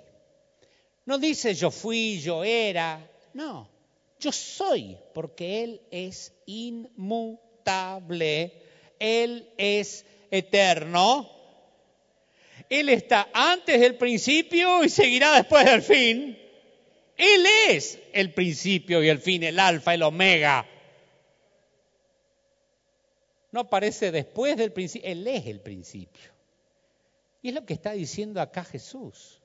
[1.03, 3.67] No dice yo fui, yo era, no,
[4.17, 7.03] yo soy, porque Él es inmutable,
[8.97, 11.29] Él es eterno,
[12.67, 16.39] Él está antes del principio y seguirá después del fin.
[17.15, 20.67] Él es el principio y el fin, el alfa, el omega.
[23.51, 26.31] No aparece después del principio, Él es el principio.
[27.43, 29.39] Y es lo que está diciendo acá Jesús.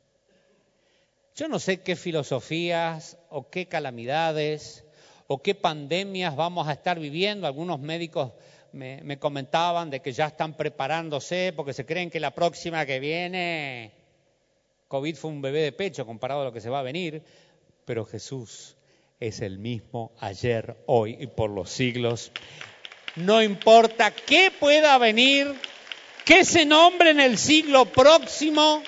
[1.35, 4.85] Yo no sé qué filosofías o qué calamidades
[5.27, 7.47] o qué pandemias vamos a estar viviendo.
[7.47, 8.33] Algunos médicos
[8.73, 13.93] me, comentaban de que ya están preparándose porque se creen que la próxima que viene,
[14.89, 17.23] COVID fue un bebé de pecho comparado a lo que se va a venir,
[17.85, 18.77] pero Jesús
[19.21, 22.33] es el mismo ayer, hoy y por los siglos.
[23.17, 25.55] No importa qué pueda venir,
[26.25, 28.83] qué se nombre en el siglo próximo,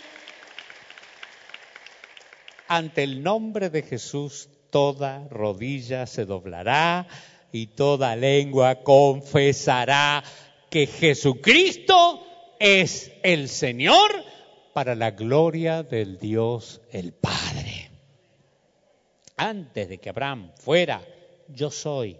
[2.70, 7.08] ante el nombre de Jesús toda rodilla se doblará
[7.52, 10.22] y toda lengua confesará
[10.70, 12.26] que Jesucristo
[12.58, 14.24] es el Señor
[14.72, 17.90] para la gloria del Dios el Padre.
[19.36, 21.02] Antes de que Abraham fuera,
[21.48, 22.16] yo soy.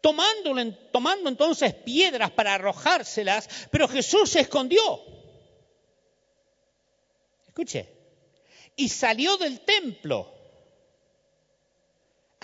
[0.00, 0.54] Tomando,
[0.92, 5.00] tomando entonces piedras para arrojárselas, pero Jesús se escondió.
[7.46, 7.88] Escuche,
[8.76, 10.33] y salió del templo.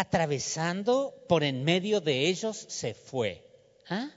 [0.01, 3.45] Atravesando por en medio de ellos se fue.
[3.87, 4.11] ¿Ah?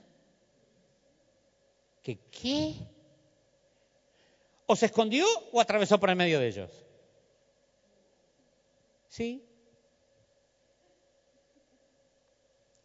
[2.01, 2.75] ¿Qué qué?
[4.65, 6.71] ¿O se escondió o atravesó por en medio de ellos?
[9.09, 9.45] ¿Sí?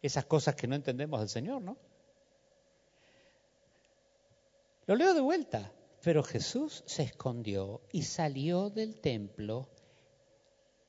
[0.01, 1.77] Esas cosas que no entendemos del Señor, ¿no?
[4.87, 5.71] Lo leo de vuelta.
[6.01, 9.69] Pero Jesús se escondió y salió del templo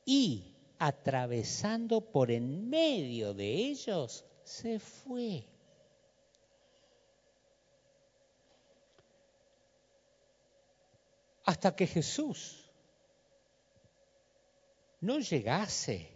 [0.04, 5.46] y atravesando por en medio de ellos, se fue.
[11.44, 12.72] Hasta que Jesús
[15.00, 16.10] no llegase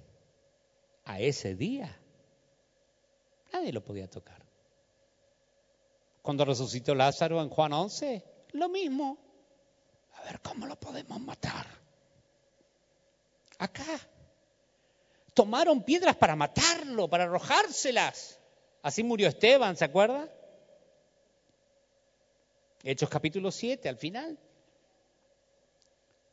[1.05, 1.95] a ese día,
[3.53, 4.43] nadie lo podía tocar.
[6.23, 9.19] Cuando resucitó Lázaro en Juan 11, lo mismo.
[10.15, 11.67] A ver cómo lo podemos matar.
[13.59, 14.14] Acá.
[15.35, 18.41] Tomaron piedras para matarlo, para arrojárselas.
[18.82, 20.28] Así murió Esteban, ¿se acuerda?
[22.85, 24.39] Hechos capítulo 7, al final.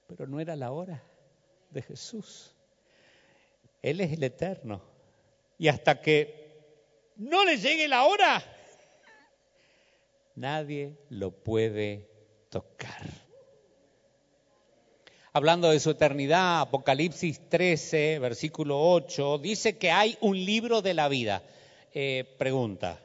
[0.08, 1.04] Pero no era la hora.
[1.72, 2.54] de Jesús.
[3.82, 4.82] Él es el eterno.
[5.58, 6.42] Y hasta que
[7.16, 8.44] no le llegue la hora,
[10.36, 12.10] nadie lo puede
[12.50, 13.21] tocar.
[15.34, 21.08] Hablando de su eternidad, Apocalipsis 13, versículo 8, dice que hay un libro de la
[21.08, 21.42] vida.
[21.94, 23.00] Eh, pregunta,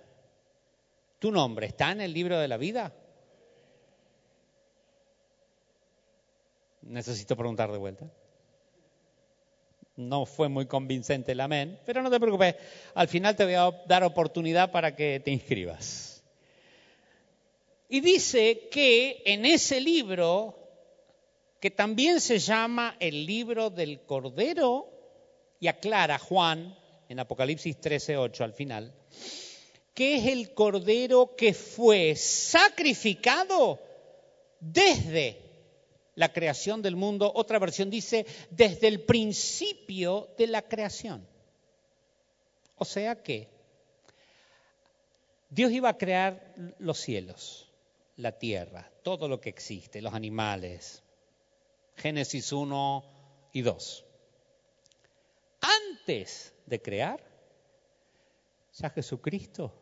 [1.21, 2.93] ¿tu nombre está en el libro de la vida?
[6.83, 8.11] Necesito preguntar de vuelta.
[9.95, 12.57] No fue muy convincente el amén, pero no te preocupes,
[12.97, 16.25] al final te voy a dar oportunidad para que te inscribas.
[17.89, 20.66] Y dice que en ese libro,
[21.61, 24.97] que también se llama el libro del Cordero,
[25.61, 26.77] y aclara Juan
[27.09, 28.93] en Apocalipsis 13:8 al final,
[29.95, 33.81] que es el Cordero que fue sacrificado
[34.61, 35.41] desde
[36.15, 37.31] la creación del mundo.
[37.35, 41.27] Otra versión dice, desde el principio de la creación.
[42.77, 43.49] O sea que
[45.49, 47.71] Dios iba a crear los cielos,
[48.17, 51.03] la tierra, todo lo que existe, los animales.
[51.97, 53.05] Génesis 1
[53.53, 54.05] y 2.
[55.61, 57.21] Antes de crear,
[58.75, 59.73] ya Jesucristo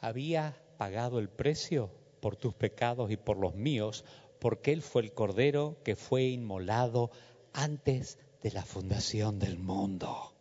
[0.00, 1.90] había pagado el precio
[2.20, 4.04] por tus pecados y por los míos
[4.38, 7.10] porque Él fue el Cordero que fue inmolado
[7.52, 10.32] antes de la fundación del mundo.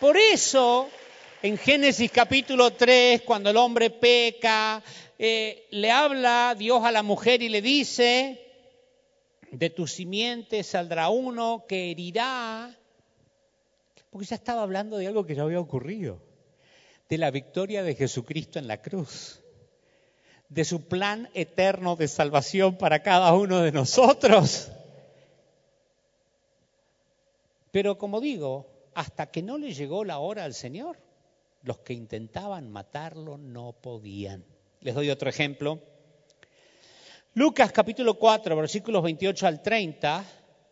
[0.00, 0.88] Por eso,
[1.42, 4.82] en Génesis capítulo 3, cuando el hombre peca,
[5.18, 8.46] eh, le habla Dios a la mujer y le dice,
[9.50, 12.76] de tu simiente saldrá uno que herirá,
[14.10, 16.20] porque ya estaba hablando de algo que ya había ocurrido
[17.08, 19.40] de la victoria de Jesucristo en la cruz,
[20.50, 24.70] de su plan eterno de salvación para cada uno de nosotros.
[27.70, 30.98] Pero como digo, hasta que no le llegó la hora al Señor,
[31.62, 34.44] los que intentaban matarlo no podían.
[34.80, 35.80] Les doy otro ejemplo.
[37.34, 40.24] Lucas capítulo 4, versículos 28 al 30,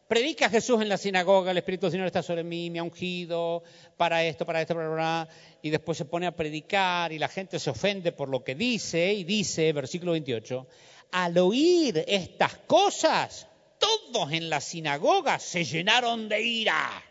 [0.08, 3.62] Predica Jesús en la sinagoga, el Espíritu del Señor está sobre mí, me ha ungido
[3.98, 5.28] para esto, para esto, para bla,
[5.60, 9.12] y después se pone a predicar y la gente se ofende por lo que dice
[9.12, 10.66] y dice, versículo 28,
[11.12, 17.04] al oír estas cosas, todos en la sinagoga se llenaron de ira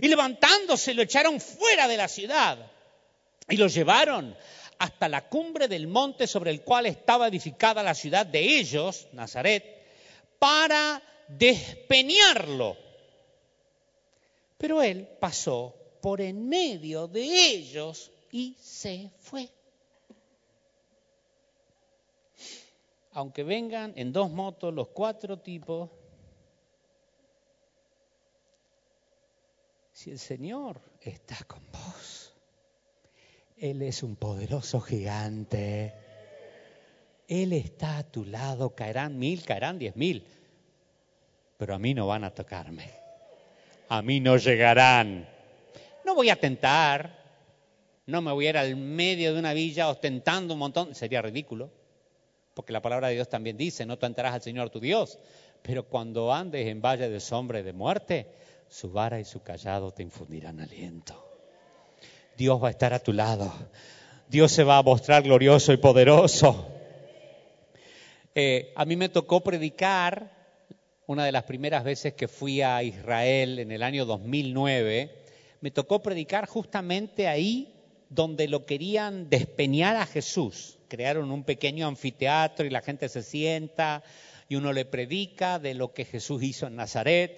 [0.00, 2.58] y levantándose lo echaron fuera de la ciudad
[3.48, 4.36] y lo llevaron
[4.78, 9.62] hasta la cumbre del monte sobre el cual estaba edificada la ciudad de ellos, Nazaret,
[10.38, 12.76] para despeñarlo.
[14.56, 19.48] Pero él pasó por en medio de ellos y se fue.
[23.12, 25.90] Aunque vengan en dos motos los cuatro tipos,
[30.00, 32.32] si el Señor está con vos,
[33.58, 35.92] Él es un poderoso gigante.
[37.28, 40.26] Él está a tu lado, caerán mil, caerán diez mil,
[41.58, 42.90] pero a mí no van a tocarme.
[43.90, 45.28] A mí no llegarán.
[46.06, 47.22] No voy a tentar,
[48.06, 51.70] no me voy a ir al medio de una villa ostentando un montón, sería ridículo,
[52.54, 55.18] porque la palabra de Dios también dice, no tentarás al Señor tu Dios,
[55.60, 58.40] pero cuando andes en valle de sombra y de muerte,
[58.70, 61.28] su vara y su callado te infundirán aliento.
[62.38, 63.52] Dios va a estar a tu lado.
[64.28, 66.68] Dios se va a mostrar glorioso y poderoso.
[68.34, 70.40] Eh, a mí me tocó predicar
[71.06, 75.10] una de las primeras veces que fui a Israel en el año 2009,
[75.60, 77.74] me tocó predicar justamente ahí
[78.08, 80.78] donde lo querían despeñar a Jesús.
[80.86, 84.04] Crearon un pequeño anfiteatro y la gente se sienta
[84.48, 87.36] y uno le predica de lo que Jesús hizo en Nazaret.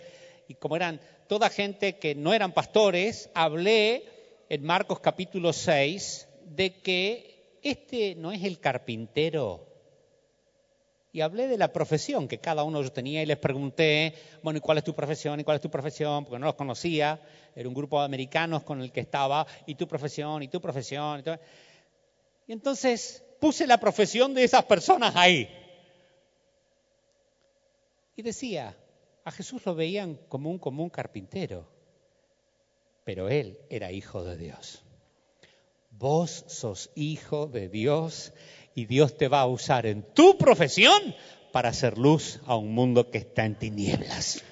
[0.48, 1.00] Y como eran
[1.32, 4.04] toda gente que no eran pastores, hablé
[4.50, 9.66] en Marcos capítulo 6 de que este no es el carpintero
[11.10, 14.12] y hablé de la profesión que cada uno ellos tenía y les pregunté,
[14.42, 15.40] bueno, ¿y cuál es tu profesión?
[15.40, 16.26] ¿Y cuál es tu profesión?
[16.26, 17.18] Porque no los conocía,
[17.56, 20.42] era un grupo de americanos con el que estaba, ¿y tu profesión?
[20.42, 21.24] ¿Y tu profesión?
[21.24, 21.30] Y,
[22.50, 25.48] y entonces puse la profesión de esas personas ahí.
[28.16, 28.76] Y decía,
[29.24, 31.68] a Jesús lo veían como un común carpintero,
[33.04, 34.82] pero él era hijo de Dios.
[35.90, 38.32] Vos sos hijo de Dios
[38.74, 41.14] y Dios te va a usar en tu profesión
[41.52, 44.42] para hacer luz a un mundo que está en tinieblas.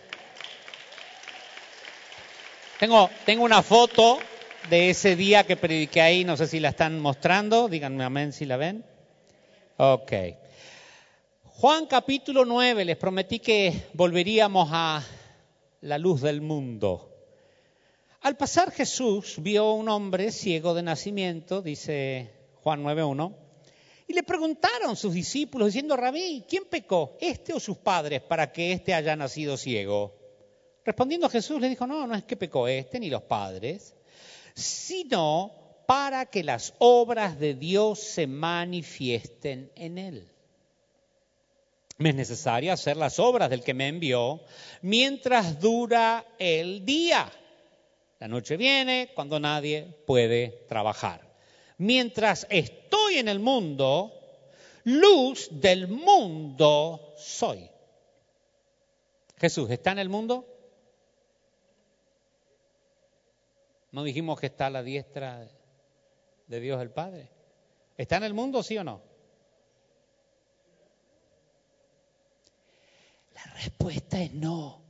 [2.78, 4.18] Tengo, tengo una foto
[4.68, 8.44] de ese día que prediqué ahí, no sé si la están mostrando, díganme amén si
[8.44, 8.84] la ven.
[9.76, 10.12] Ok.
[11.60, 15.04] Juan capítulo 9, les prometí que volveríamos a
[15.82, 17.10] la luz del mundo.
[18.22, 22.30] Al pasar Jesús vio a un hombre ciego de nacimiento, dice
[22.62, 23.36] Juan 9.1,
[24.08, 28.72] y le preguntaron sus discípulos diciendo, Rabí, ¿quién pecó, este o sus padres, para que
[28.72, 30.16] éste haya nacido ciego?
[30.82, 33.94] Respondiendo Jesús le dijo, no, no es que pecó este ni los padres,
[34.54, 35.52] sino
[35.86, 40.30] para que las obras de Dios se manifiesten en él.
[42.00, 44.40] Me es necesario hacer las obras del que me envió
[44.82, 47.30] mientras dura el día.
[48.18, 51.30] La noche viene cuando nadie puede trabajar
[51.80, 54.12] mientras estoy en el mundo,
[54.84, 57.70] luz del mundo soy.
[59.38, 60.46] Jesús, ¿está en el mundo?
[63.92, 65.48] ¿No dijimos que está a la diestra
[66.46, 67.30] de Dios el Padre?
[67.96, 69.00] ¿Está en el mundo, sí o no?
[73.46, 74.80] La respuesta es no.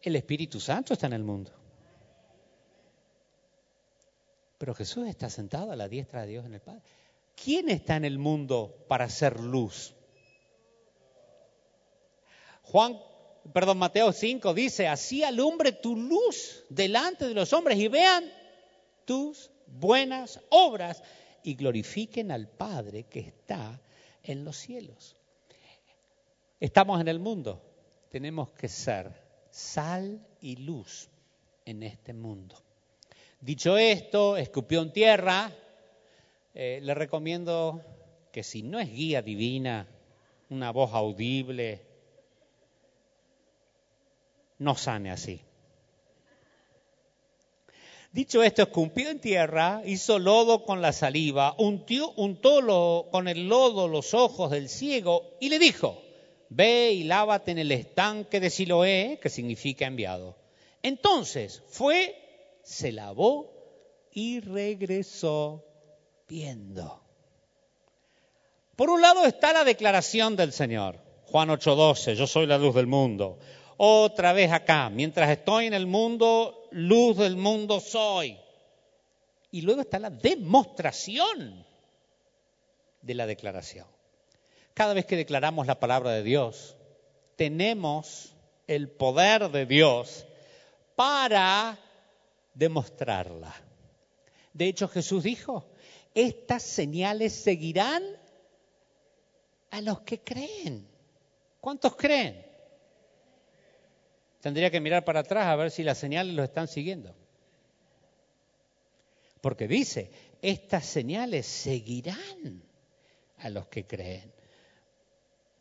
[0.00, 1.52] El Espíritu Santo está en el mundo.
[4.58, 6.82] Pero Jesús está sentado a la diestra de Dios en el Padre.
[7.34, 9.94] ¿Quién está en el mundo para hacer luz?
[12.62, 12.98] Juan,
[13.52, 18.30] perdón, Mateo 5 dice, así alumbre tu luz delante de los hombres y vean
[19.04, 21.02] tus buenas obras
[21.42, 23.80] y glorifiquen al Padre que está
[24.24, 25.16] en los cielos.
[26.60, 27.60] Estamos en el mundo,
[28.10, 29.12] tenemos que ser
[29.50, 31.08] sal y luz
[31.64, 32.56] en este mundo.
[33.40, 35.50] Dicho esto, escupió en tierra.
[36.54, 37.82] Eh, le recomiendo
[38.30, 39.88] que si no es guía divina,
[40.50, 41.82] una voz audible,
[44.58, 45.40] no sane así.
[48.12, 54.12] Dicho esto, escupió en tierra, hizo lodo con la saliva, untó con el lodo los
[54.12, 56.02] ojos del ciego y le dijo,
[56.50, 60.36] ve y lávate en el estanque de Siloé, que significa enviado.
[60.82, 62.14] Entonces fue
[62.62, 63.50] se lavó
[64.12, 65.64] y regresó
[66.28, 67.02] viendo.
[68.76, 72.86] Por un lado está la declaración del Señor, Juan 8:12, yo soy la luz del
[72.86, 73.38] mundo.
[73.78, 78.38] Otra vez acá, mientras estoy en el mundo, luz del mundo soy.
[79.50, 81.64] Y luego está la demostración
[83.02, 83.86] de la declaración.
[84.74, 86.76] Cada vez que declaramos la palabra de Dios,
[87.36, 88.34] tenemos
[88.66, 90.26] el poder de Dios
[90.96, 91.78] para
[92.54, 93.54] demostrarla.
[94.52, 95.66] De hecho, Jesús dijo,
[96.14, 98.02] estas señales seguirán
[99.70, 100.88] a los que creen.
[101.60, 102.51] ¿Cuántos creen?
[104.42, 107.14] Tendría que mirar para atrás a ver si las señales los están siguiendo.
[109.40, 110.10] Porque dice,
[110.42, 112.64] estas señales seguirán
[113.38, 114.32] a los que creen.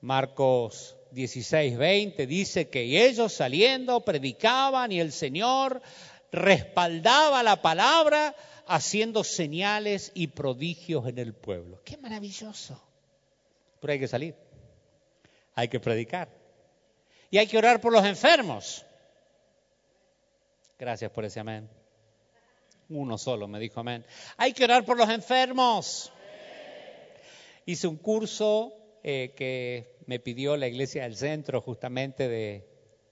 [0.02, 5.84] Marcos 16, 20 dice que ellos saliendo predicaban y el Señor
[6.32, 11.84] respaldaba la palabra haciendo señales y prodigios en el pueblo.
[11.86, 12.82] ¡Qué maravilloso!
[13.80, 14.36] Pero hay que salir,
[15.54, 16.41] hay que predicar
[17.32, 18.86] y hay que orar por los enfermos.
[20.78, 21.70] Gracias por ese amén.
[22.90, 24.06] Uno solo me dijo amén.
[24.36, 26.12] Hay que orar por los enfermos.
[27.66, 32.68] Hice un curso eh, que me pidió la iglesia del centro justamente de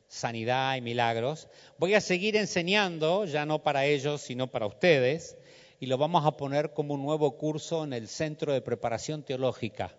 [0.09, 1.47] sanidad y milagros.
[1.77, 5.37] Voy a seguir enseñando, ya no para ellos, sino para ustedes,
[5.79, 9.95] y lo vamos a poner como un nuevo curso en el Centro de Preparación Teológica.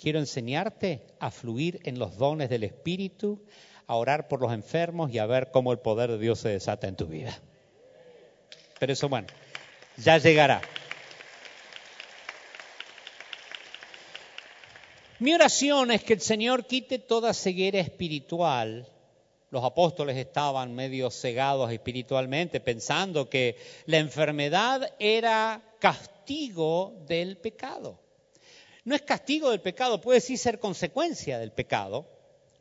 [0.00, 3.44] Quiero enseñarte a fluir en los dones del Espíritu,
[3.86, 6.88] a orar por los enfermos y a ver cómo el poder de Dios se desata
[6.88, 7.38] en tu vida.
[8.78, 9.26] Pero eso, bueno,
[9.98, 10.62] ya llegará.
[15.18, 18.88] Mi oración es que el Señor quite toda ceguera espiritual
[19.50, 27.98] los apóstoles estaban medio cegados espiritualmente, pensando que la enfermedad era castigo del pecado.
[28.84, 32.06] No es castigo del pecado, puede sí ser consecuencia del pecado.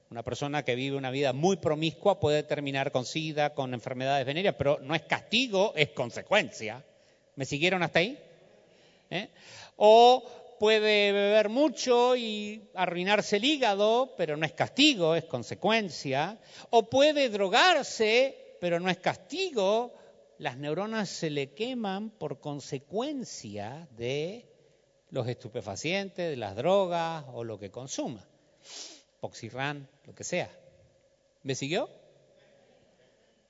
[0.10, 4.56] Una persona que vive una vida muy promiscua puede terminar con sida, con enfermedades venéreas,
[4.58, 6.84] pero no es castigo, es consecuencia.
[7.36, 8.20] ¿Me siguieron hasta ahí?
[9.12, 9.30] ¿Eh?
[9.78, 10.24] O
[10.60, 16.40] puede beber mucho y arruinarse el hígado, pero no es castigo, es consecuencia.
[16.72, 19.94] O puede drogarse, pero no es castigo,
[20.40, 24.50] las neuronas se le queman por consecuencia de
[25.12, 28.26] los estupefacientes, las drogas o lo que consuma.
[29.20, 30.50] Poxirran, lo que sea.
[31.44, 31.90] ¿Me siguió?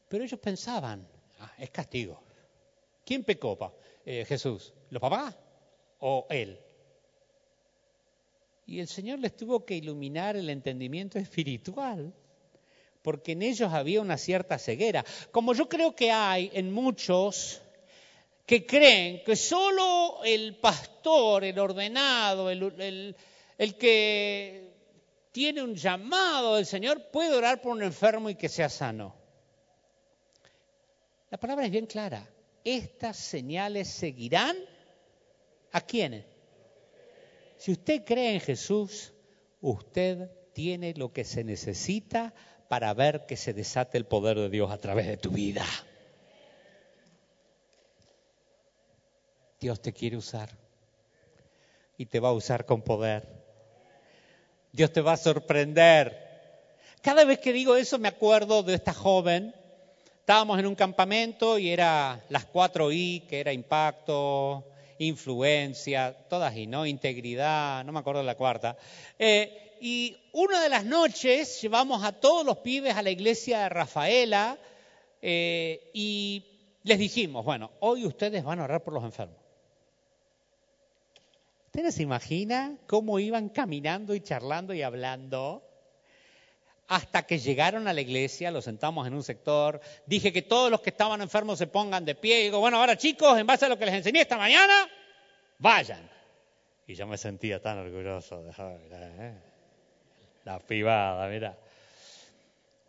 [0.07, 1.07] Pero ellos pensaban,
[1.39, 2.21] ah, es castigo.
[3.05, 3.75] ¿Quién pecó?
[4.05, 4.73] Eh, Jesús.
[4.89, 5.35] ¿Los papás
[5.99, 6.59] o él?
[8.65, 12.13] Y el Señor les tuvo que iluminar el entendimiento espiritual,
[13.01, 15.03] porque en ellos había una cierta ceguera.
[15.31, 17.61] Como yo creo que hay en muchos
[18.49, 23.15] que creen que solo el pastor, el ordenado, el,
[23.59, 24.73] el que
[25.31, 29.15] tiene un llamado del Señor puede orar por un enfermo y que sea sano.
[31.29, 32.27] La palabra es bien clara.
[32.63, 34.57] Estas señales seguirán
[35.71, 36.25] a quiénes.
[37.55, 39.13] Si usted cree en Jesús,
[39.61, 42.33] usted tiene lo que se necesita
[42.67, 45.67] para ver que se desate el poder de Dios a través de tu vida.
[49.59, 50.49] Dios te quiere usar
[51.97, 53.27] y te va a usar con poder.
[54.71, 56.29] Dios te va a sorprender.
[57.01, 59.53] Cada vez que digo eso me acuerdo de esta joven.
[60.19, 64.63] Estábamos en un campamento y era las cuatro I, que era impacto,
[64.99, 68.77] influencia, todas y no, integridad, no me acuerdo de la cuarta.
[69.17, 73.69] Eh, y una de las noches llevamos a todos los pibes a la iglesia de
[73.69, 74.57] Rafaela
[75.21, 76.45] eh, y
[76.83, 79.38] les dijimos, bueno, hoy ustedes van a orar por los enfermos.
[81.69, 85.63] ¿Ustedes se imaginan cómo iban caminando y charlando y hablando?
[86.87, 90.81] Hasta que llegaron a la iglesia, los sentamos en un sector, dije que todos los
[90.81, 93.69] que estaban enfermos se pongan de pie y digo, bueno, ahora chicos, en base a
[93.69, 94.89] lo que les enseñé esta mañana,
[95.59, 96.09] vayan.
[96.87, 98.51] Y yo me sentía tan orgulloso de
[98.91, 99.33] ¿eh?
[100.45, 101.55] la privada, mira.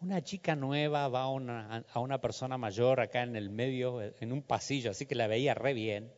[0.00, 4.32] Una chica nueva va a una, a una persona mayor acá en el medio, en
[4.32, 6.10] un pasillo, así que la veía re bien.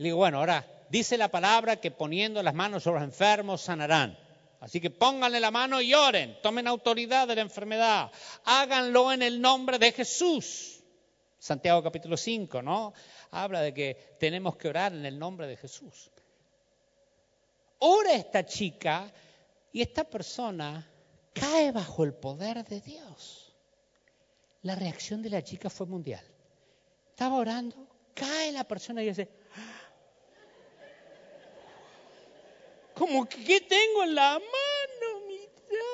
[0.00, 4.18] Le digo, bueno, ahora dice la palabra que poniendo las manos sobre los enfermos sanarán.
[4.60, 8.10] Así que pónganle la mano y oren, tomen autoridad de la enfermedad,
[8.44, 10.82] háganlo en el nombre de Jesús.
[11.38, 12.94] Santiago capítulo 5, ¿no?
[13.30, 16.10] Habla de que tenemos que orar en el nombre de Jesús.
[17.80, 19.12] Ora esta chica
[19.70, 20.90] y esta persona
[21.34, 23.54] cae bajo el poder de Dios.
[24.62, 26.24] La reacción de la chica fue mundial.
[27.10, 29.39] Estaba orando, cae la persona y dice,
[33.00, 35.84] como que ¿qué tengo en la mano, mira.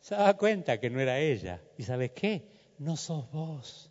[0.00, 1.60] Se daba cuenta que no era ella.
[1.76, 2.48] ¿Y sabes qué?
[2.78, 3.90] No sos vos.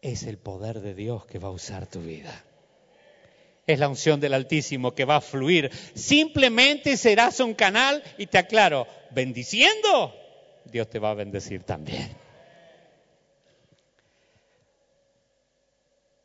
[0.00, 2.44] Es el poder de Dios que va a usar tu vida.
[3.66, 5.68] Es la unción del Altísimo que va a fluir.
[5.94, 10.14] Simplemente serás un canal y te aclaro, bendiciendo,
[10.64, 12.21] Dios te va a bendecir también.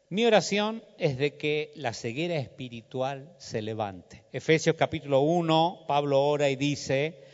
[0.09, 4.23] Mi oración es de que la ceguera espiritual se levante.
[4.31, 7.25] Efesios capítulo 1, Pablo ora y dice,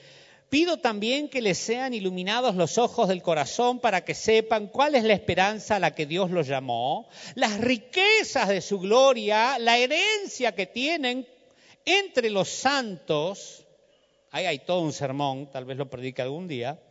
[0.49, 5.03] pido también que les sean iluminados los ojos del corazón para que sepan cuál es
[5.03, 10.55] la esperanza a la que Dios los llamó, las riquezas de su gloria, la herencia
[10.55, 11.27] que tienen
[11.85, 13.67] entre los santos,
[14.31, 16.81] ahí hay todo un sermón, tal vez lo predique algún día,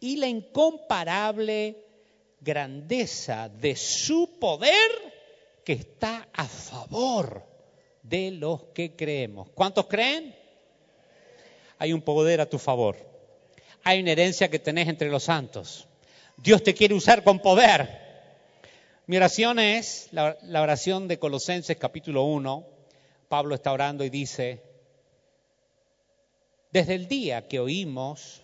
[0.00, 1.84] y la incomparable
[2.40, 5.17] grandeza de su poder
[5.68, 7.44] que está a favor
[8.02, 9.50] de los que creemos.
[9.50, 10.34] ¿Cuántos creen?
[11.76, 12.96] Hay un poder a tu favor.
[13.84, 15.86] Hay una herencia que tenés entre los santos.
[16.38, 17.86] Dios te quiere usar con poder.
[19.04, 22.66] Mi oración es la, oración de Colosenses capítulo 1.
[23.28, 24.62] Pablo está orando y dice,
[26.72, 28.40] desde el día que oímos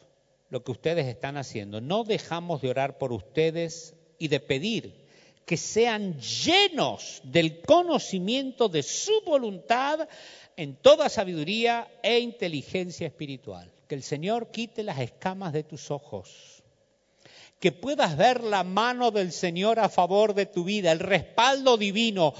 [0.51, 5.04] lo que ustedes están haciendo, no dejamos de orar por ustedes y de pedir
[5.45, 10.09] que sean llenos del conocimiento de su voluntad
[10.57, 13.71] en toda sabiduría e inteligencia espiritual.
[13.89, 16.63] Que el Señor quite las escamas de tus ojos.
[17.61, 22.33] Que puedas ver la mano del Señor a favor de tu vida, el respaldo divino.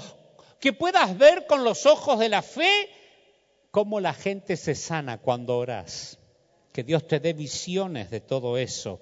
[0.59, 2.89] Que puedas ver con los ojos de la fe
[3.69, 6.17] cómo la gente se sana cuando oras.
[6.71, 8.99] Que Dios te dé visiones de todo eso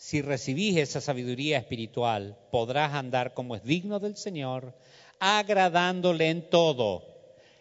[0.00, 4.72] si recibís esa sabiduría espiritual, podrás andar como es digno del Señor,
[5.18, 7.04] agradándole en todo.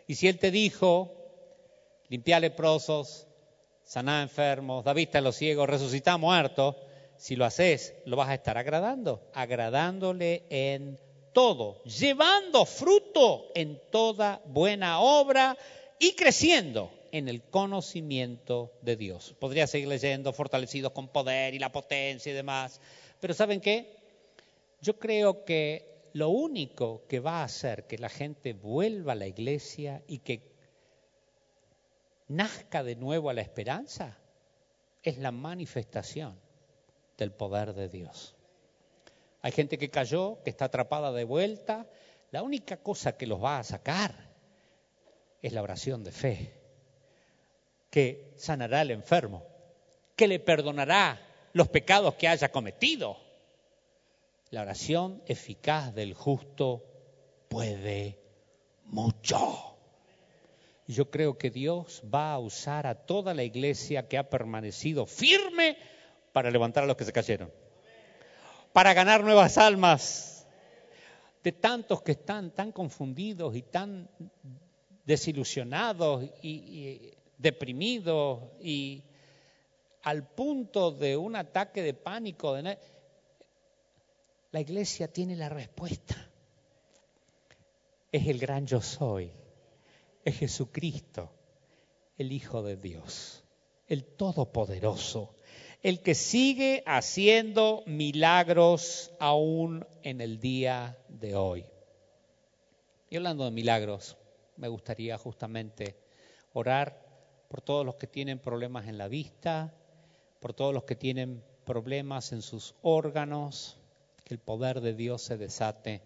[0.08, 1.12] Y si Él te dijo,
[2.08, 3.28] limpiar leprosos,
[3.84, 6.78] sanar enfermos, da vista a los ciegos, resucitar muertos,
[7.18, 10.98] si lo haces, lo vas a estar agradando, agradándole en
[11.34, 15.58] todo, llevando fruto en toda buena obra
[16.00, 19.36] y creciendo en el conocimiento de Dios.
[19.40, 22.82] Podría seguir leyendo, fortalecidos con poder y la potencia y demás.
[23.20, 23.98] Pero ¿saben qué?
[24.82, 29.28] Yo creo que lo único que va a hacer que la gente vuelva a la
[29.28, 30.42] iglesia y que
[32.28, 34.18] nazca de nuevo a la esperanza
[35.04, 36.40] es la manifestación
[37.18, 38.36] del poder de Dios.
[39.42, 41.88] Hay gente que cayó, que está atrapada de vuelta.
[42.32, 44.30] La única cosa que los va a sacar
[45.42, 46.59] es la oración de fe,
[47.90, 49.46] que sanará al enfermo,
[50.16, 51.20] que le perdonará
[51.54, 53.18] los pecados que haya cometido.
[54.52, 56.84] La oración eficaz del justo
[57.48, 58.20] puede
[58.86, 59.78] mucho.
[60.88, 65.78] Yo creo que Dios va a usar a toda la iglesia que ha permanecido firme
[66.32, 67.52] para levantar a los que se cayeron,
[68.74, 70.48] para ganar nuevas almas
[71.44, 74.10] de tantos que están tan confundidos y tan
[75.06, 79.04] desilusionados y, deprimidos y
[80.04, 82.56] al punto de un ataque de pánico.
[84.52, 86.16] La iglesia tiene la respuesta.
[88.12, 89.32] Es el gran yo soy.
[90.24, 91.32] Es Jesucristo,
[92.18, 93.44] el Hijo de Dios,
[93.88, 95.34] el Todopoderoso,
[95.82, 101.66] el que sigue haciendo milagros aún en el día de hoy.
[103.10, 104.18] Y hablando de milagros,
[104.58, 105.96] me gustaría justamente
[106.54, 107.09] orar
[107.50, 109.74] por todos los que tienen problemas en la vista,
[110.40, 113.76] por todos los que tienen problemas en sus órganos,
[114.24, 116.02] que el poder de Dios se desate.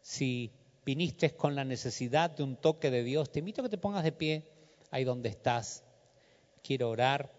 [0.00, 0.50] Si
[0.84, 4.02] viniste con la necesidad de un toque de Dios, te invito a que te pongas
[4.02, 4.48] de pie
[4.90, 5.84] ahí donde estás.
[6.62, 7.30] Quiero orar.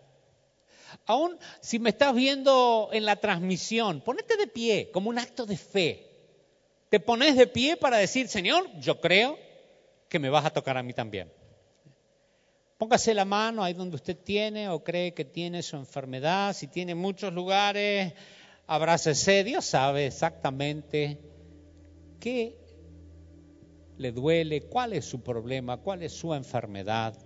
[1.07, 5.57] Aún si me estás viendo en la transmisión, ponete de pie como un acto de
[5.57, 6.07] fe.
[6.89, 9.39] Te pones de pie para decir, Señor, yo creo
[10.07, 11.31] que me vas a tocar a mí también.
[12.83, 16.53] Póngase la mano ahí donde usted tiene o cree que tiene su enfermedad.
[16.53, 18.11] Si tiene muchos lugares,
[18.67, 19.45] abrácese.
[19.45, 21.17] Dios sabe exactamente
[22.19, 22.57] qué
[23.97, 27.17] le duele, cuál es su problema, cuál es su enfermedad,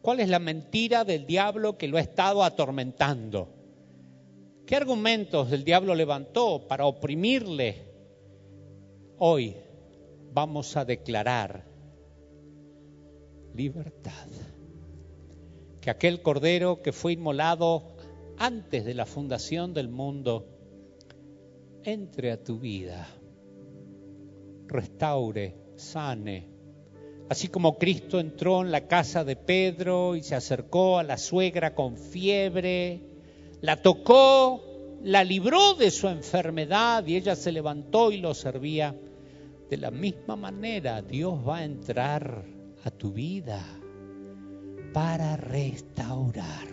[0.00, 3.52] cuál es la mentira del diablo que lo ha estado atormentando.
[4.64, 7.82] ¿Qué argumentos el diablo levantó para oprimirle?
[9.18, 9.56] Hoy
[10.32, 11.64] vamos a declarar
[13.54, 14.51] libertad.
[15.82, 17.82] Que aquel cordero que fue inmolado
[18.38, 20.46] antes de la fundación del mundo
[21.82, 23.08] entre a tu vida,
[24.68, 26.48] restaure sane.
[27.28, 31.74] Así como Cristo entró en la casa de Pedro y se acercó a la suegra
[31.74, 33.00] con fiebre,
[33.60, 34.62] la tocó,
[35.02, 38.94] la libró de su enfermedad y ella se levantó y lo servía.
[39.68, 42.44] De la misma manera Dios va a entrar
[42.84, 43.81] a tu vida
[44.92, 46.66] para restaurar.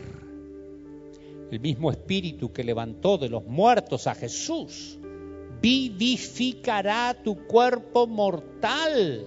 [1.52, 5.00] El mismo espíritu que levantó de los muertos a Jesús
[5.62, 9.26] vivificará tu cuerpo mortal.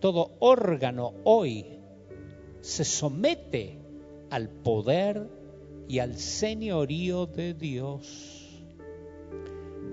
[0.00, 1.66] Todo órgano hoy
[2.60, 3.78] se somete
[4.30, 5.26] al poder
[5.88, 8.46] y al señorío de Dios.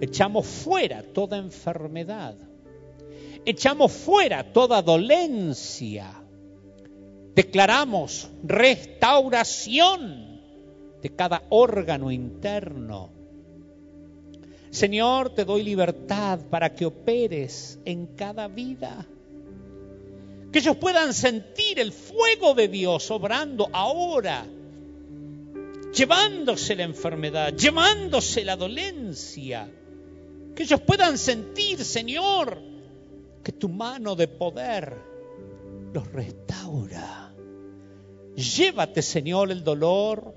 [0.02, 2.36] Echamos fuera toda enfermedad.
[3.46, 6.25] Echamos fuera toda dolencia.
[7.36, 10.42] Declaramos restauración
[11.02, 13.16] de cada órgano interno
[14.76, 19.08] Señor, te doy libertad para que operes en cada vida.
[20.52, 24.46] Que ellos puedan sentir el fuego de Dios obrando ahora,
[25.94, 29.72] llevándose la enfermedad, llevándose la dolencia.
[30.54, 32.62] Que ellos puedan sentir, Señor,
[33.46, 34.98] que tu mano de poder
[35.94, 37.25] los restaura.
[38.36, 40.34] Llévate, Señor, el dolor,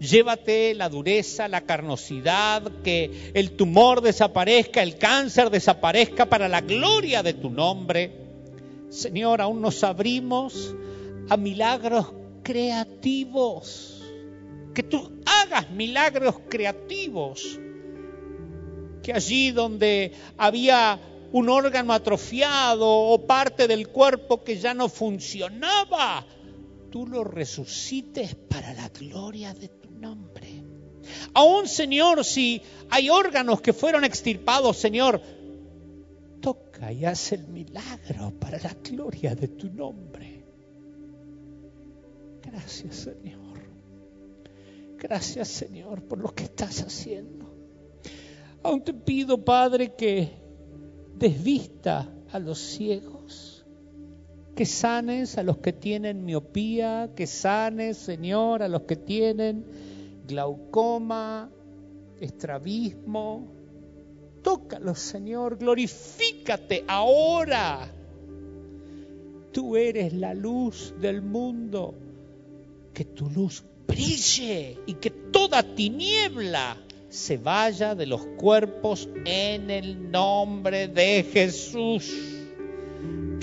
[0.00, 7.22] Llévate la dureza, la carnosidad, que el tumor desaparezca, el cáncer desaparezca para la gloria
[7.22, 8.10] de tu nombre.
[8.88, 10.74] Señor, aún nos abrimos
[11.28, 14.02] a milagros creativos.
[14.72, 17.60] Que tú hagas milagros creativos.
[19.02, 20.98] Que allí donde había
[21.32, 26.24] un órgano atrofiado o parte del cuerpo que ya no funcionaba,
[26.90, 30.62] tú lo resucites para la gloria de tu nombre.
[31.34, 32.60] Aún, Señor, si
[32.90, 35.20] hay órganos que fueron extirpados, Señor,
[36.40, 40.44] toca y haz el milagro para la gloria de tu nombre.
[42.42, 43.40] Gracias, Señor.
[44.98, 47.54] Gracias, Señor, por lo que estás haciendo.
[48.62, 50.30] Aún te pido, Padre, que
[51.16, 53.19] desvista a los ciegos
[54.60, 59.64] que sanes a los que tienen miopía, que sanes, Señor, a los que tienen
[60.28, 61.50] glaucoma,
[62.20, 63.48] estrabismo.
[64.42, 67.90] Tócalos, Señor, glorifícate ahora.
[69.50, 71.94] Tú eres la luz del mundo.
[72.92, 76.76] Que tu luz brille y que toda tiniebla
[77.08, 82.39] se vaya de los cuerpos en el nombre de Jesús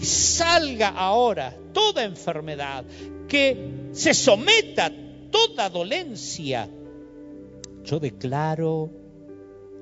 [0.05, 2.85] salga ahora toda enfermedad,
[3.27, 4.91] que se someta
[5.31, 6.69] toda dolencia.
[7.83, 8.89] Yo declaro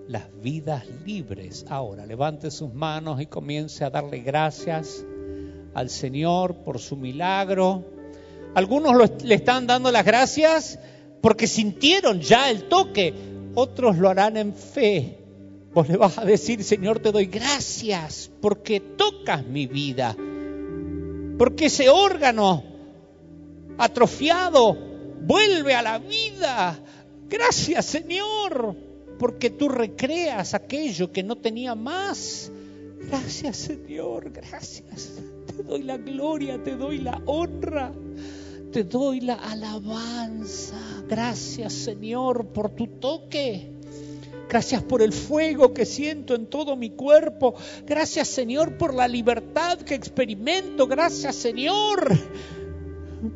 [0.08, 1.66] las vidas libres.
[1.70, 5.04] Ahora, levante sus manos y comience a darle gracias
[5.74, 7.84] al Señor por su milagro.
[8.54, 10.80] Algunos le están dando las gracias
[11.22, 13.14] porque sintieron ya el toque,
[13.56, 15.25] otros lo harán en fe.
[15.76, 20.16] Vos le vas a decir, Señor, te doy gracias porque tocas mi vida,
[21.38, 22.64] porque ese órgano
[23.78, 24.74] atrofiado
[25.20, 26.80] vuelve a la vida.
[27.28, 28.74] Gracias, Señor,
[29.20, 32.50] porque tú recreas aquello que no tenía más.
[33.02, 35.20] Gracias, Señor, gracias.
[35.46, 37.92] Te doy la gloria, te doy la honra,
[38.72, 40.80] te doy la alabanza.
[41.10, 43.75] Gracias, Señor, por tu toque.
[44.50, 47.56] Gracias por el fuego que siento en todo mi cuerpo.
[47.86, 50.88] Gracias Señor por la libertad que experimento.
[50.88, 52.18] Gracias Señor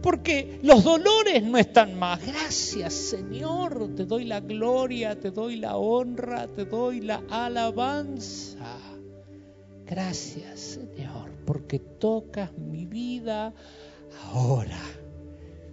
[0.02, 2.26] porque los dolores no están más.
[2.26, 8.78] Gracias Señor, te doy la gloria, te doy la honra, te doy la alabanza.
[9.86, 13.54] Gracias Señor, porque tocas mi vida
[14.26, 14.82] ahora.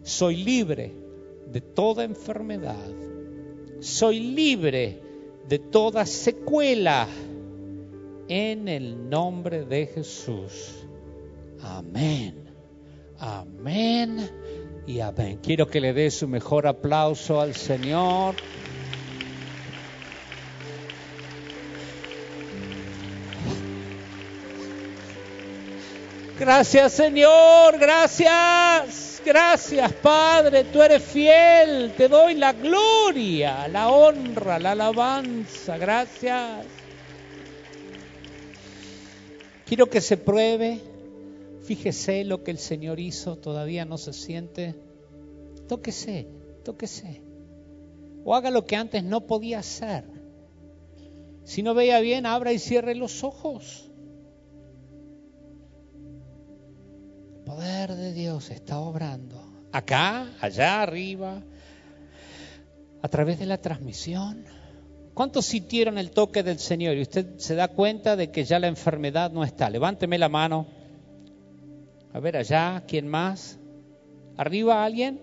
[0.03, 0.95] Soy libre
[1.51, 2.89] de toda enfermedad.
[3.81, 5.06] Soy libre
[5.49, 7.07] de toda secuela.
[8.29, 10.85] En el nombre de Jesús.
[11.61, 12.51] Amén.
[13.19, 14.31] Amén
[14.87, 15.39] y amén.
[15.43, 18.35] Quiero que le dé su mejor aplauso al Señor.
[26.39, 34.73] Gracias Señor, gracias, gracias Padre, tú eres fiel, te doy la gloria, la honra, la
[34.73, 36.65] alabanza, gracias.
[39.67, 40.81] Quiero que se pruebe
[41.67, 44.77] Fíjese lo que el Señor hizo, todavía no se siente.
[45.67, 46.29] Tóquese,
[46.65, 47.23] tóquese.
[48.25, 50.05] O haga lo que antes no podía hacer.
[51.43, 53.86] Si no veía bien, abra y cierre los ojos.
[57.47, 59.41] Poder de Dios está obrando.
[59.71, 61.43] Acá, allá arriba,
[63.01, 64.45] a través de la transmisión.
[65.15, 66.97] ¿Cuántos sintieron el toque del Señor?
[66.97, 69.71] Y usted se da cuenta de que ya la enfermedad no está.
[69.71, 70.67] Levánteme la mano.
[72.13, 73.59] A ver, allá, ¿quién más?
[74.37, 75.21] ¿Arriba alguien?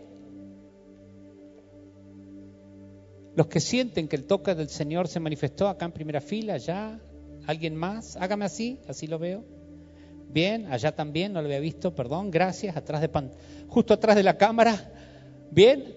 [3.35, 7.01] Los que sienten que el toque del Señor se manifestó acá en primera fila, allá,
[7.47, 8.15] ¿alguien más?
[8.15, 9.43] Hágame así, así lo veo.
[10.33, 13.31] Bien, allá también, no lo había visto, perdón, gracias, atrás de pan,
[13.67, 14.91] justo atrás de la cámara.
[15.51, 15.95] Bien.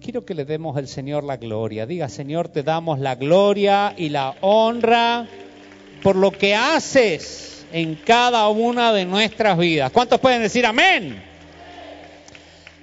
[0.00, 1.84] Quiero que le demos al Señor la gloria.
[1.84, 5.28] Diga, Señor, te damos la gloria y la honra
[6.02, 9.90] por lo que haces en cada una de nuestras vidas.
[9.90, 11.22] ¿Cuántos pueden decir amén?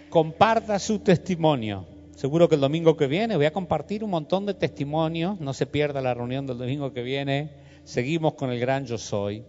[0.10, 1.88] Comparta su testimonio.
[2.16, 5.40] Seguro que el domingo que viene voy a compartir un montón de testimonios.
[5.40, 7.50] No se pierda la reunión del domingo que viene.
[7.84, 9.44] Seguimos con el gran yo soy.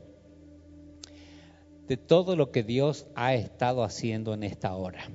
[1.87, 5.09] De todo lo que Dios ha estado haciendo en esta hora.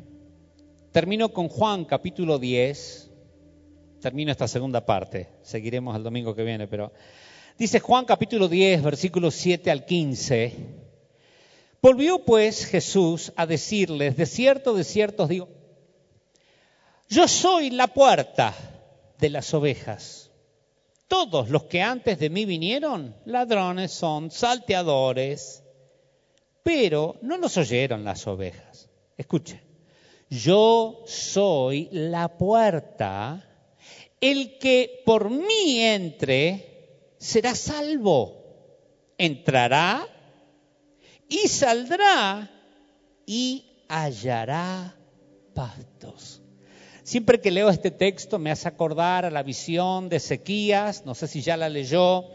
[0.92, 3.12] Termino con Juan capítulo 10.
[4.02, 5.30] Termino esta segunda parte.
[5.42, 6.92] Seguiremos el domingo que viene, pero
[7.62, 10.56] Dice Juan capítulo 10, versículos 7 al 15.
[11.80, 15.48] Volvió pues Jesús a decirles, de cierto, de cierto os digo,
[17.08, 18.56] yo soy la puerta
[19.20, 20.32] de las ovejas.
[21.08, 25.61] Todos los que antes de mí vinieron, ladrones son, salteadores,
[26.64, 28.90] pero no los oyeron las ovejas.
[29.18, 29.62] Escuchen,
[30.30, 33.48] yo soy la puerta,
[34.20, 38.38] el que por mí entre, será salvo.
[39.18, 40.08] Entrará
[41.28, 42.50] y saldrá
[43.26, 44.96] y hallará
[45.54, 46.42] pastos.
[47.04, 51.28] Siempre que leo este texto me hace acordar a la visión de Ezequías, no sé
[51.28, 52.26] si ya la leyó,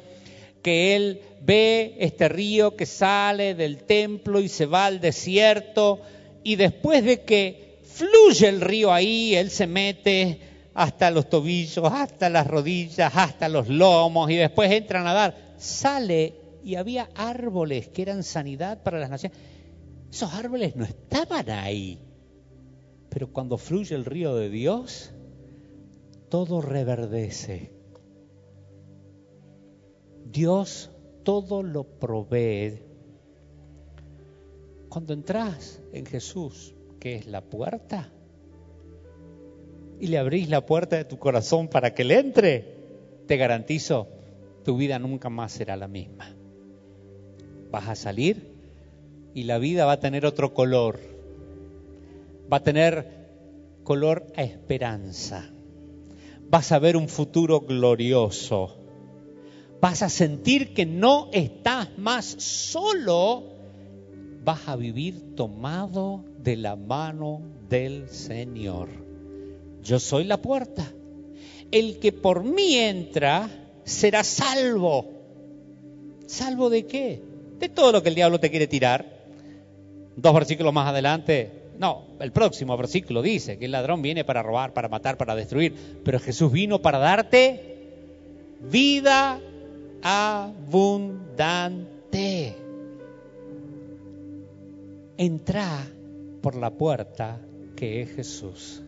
[0.67, 6.01] que él ve este río que sale del templo y se va al desierto
[6.43, 10.41] y después de que fluye el río ahí, él se mete
[10.75, 15.37] hasta los tobillos, hasta las rodillas, hasta los lomos y después entra a nadar.
[15.57, 16.35] Sale
[16.65, 19.39] y había árboles que eran sanidad para las naciones.
[20.11, 22.01] Esos árboles no estaban ahí.
[23.09, 25.13] Pero cuando fluye el río de Dios,
[26.29, 27.76] todo reverdece.
[30.37, 30.91] Dios
[31.23, 32.83] todo lo provee.
[34.91, 38.13] Cuando entras en Jesús, que es la puerta,
[39.99, 42.77] y le abrís la puerta de tu corazón para que le entre,
[43.27, 44.09] te garantizo,
[44.63, 46.37] tu vida nunca más será la misma.
[47.71, 48.57] vas a salir
[49.33, 50.99] y la vida va a tener otro color.
[52.53, 53.27] Va a tener
[53.85, 55.49] color a esperanza.
[56.51, 58.86] Vas a ver un futuro glorioso.
[59.81, 63.45] Vas a sentir que no estás más solo.
[64.45, 68.89] Vas a vivir tomado de la mano del Señor.
[69.83, 70.91] Yo soy la puerta.
[71.71, 73.49] El que por mí entra
[73.85, 75.13] será salvo.
[76.27, 77.23] ¿Salvo de qué?
[77.59, 79.17] De todo lo que el diablo te quiere tirar.
[80.17, 84.73] Dos versículos más adelante, no, el próximo versículo dice que el ladrón viene para robar,
[84.73, 85.75] para matar, para destruir,
[86.05, 87.77] pero Jesús vino para darte
[88.61, 89.41] vida
[90.03, 91.37] abundante.
[95.17, 95.87] Entra
[96.43, 97.41] por la puerta
[97.75, 98.83] que es Jesús.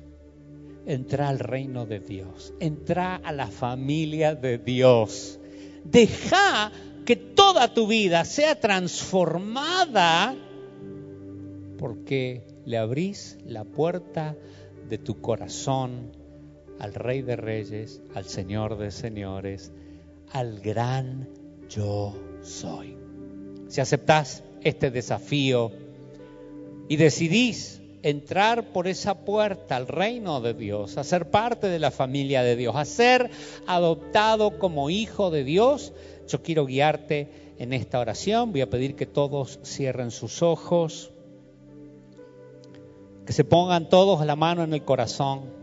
[0.87, 2.55] Entra al reino de Dios.
[2.61, 5.39] Entra a la familia de Dios.
[5.85, 6.73] Deja
[7.05, 10.35] que toda tu vida sea transformada
[11.79, 14.37] porque le abrís la puerta
[14.89, 16.13] de tu corazón
[16.79, 19.73] al Rey de Reyes, al Señor de Señores,
[20.33, 21.29] al gran
[21.69, 22.97] yo soy.
[23.69, 25.71] Si aceptás este desafío
[26.89, 31.91] y decidís entrar por esa puerta al reino de Dios, a ser parte de la
[31.91, 33.31] familia de Dios, a ser
[33.67, 35.93] adoptado como hijo de Dios,
[36.29, 37.29] yo quiero guiarte
[37.59, 38.53] en esta oración.
[38.53, 41.11] Voy a pedir que todos cierren sus ojos,
[43.27, 45.59] que se pongan todos la mano en el corazón.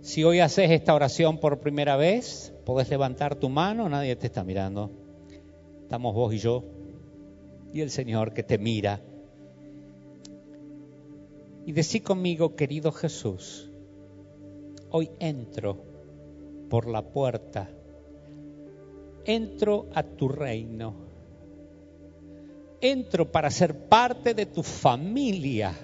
[0.00, 4.44] Si hoy haces esta oración por primera vez, podés levantar tu mano, nadie te está
[4.44, 4.90] mirando.
[5.82, 6.64] Estamos vos y yo
[7.72, 9.00] y el Señor que te mira.
[11.66, 13.70] Y decí conmigo, querido Jesús,
[14.90, 15.84] hoy entro
[16.68, 17.70] por la puerta
[19.24, 20.94] entro a tu reino.
[22.80, 25.74] Entro para ser parte de tu familia.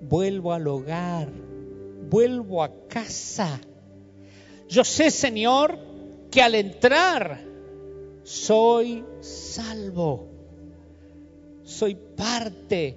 [0.00, 1.28] Vuelvo al hogar.
[2.10, 3.60] Vuelvo a casa.
[4.68, 5.78] Yo sé, Señor,
[6.30, 7.40] que al entrar
[8.22, 10.28] soy salvo.
[11.64, 12.96] Soy parte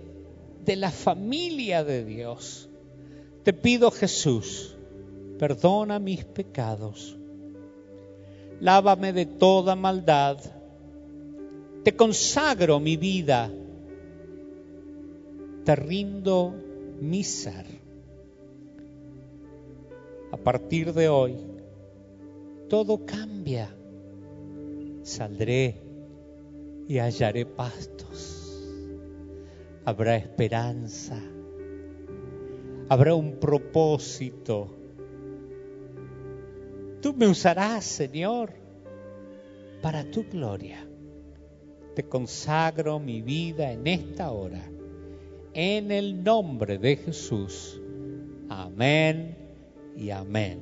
[0.65, 2.69] de la familia de Dios.
[3.43, 4.75] Te pido, Jesús,
[5.37, 7.17] perdona mis pecados
[8.63, 10.37] lávame de toda maldad.
[11.83, 13.51] Te consagro mi vida,
[15.65, 16.55] te rindo
[17.01, 17.65] mi ser.
[20.31, 21.35] A partir de hoy,
[22.73, 23.69] todo cambia.
[25.03, 25.79] Saldré
[26.87, 28.67] y hallaré pastos.
[29.85, 31.21] Habrá esperanza.
[32.89, 34.75] Habrá un propósito
[36.99, 38.53] Tú me usarás, Señor,
[39.83, 40.83] para tu gloria.
[41.93, 44.67] Te consagro mi vida en esta hora.
[45.53, 47.79] En el nombre de Jesús.
[48.49, 49.37] Amén
[49.95, 50.59] y amén.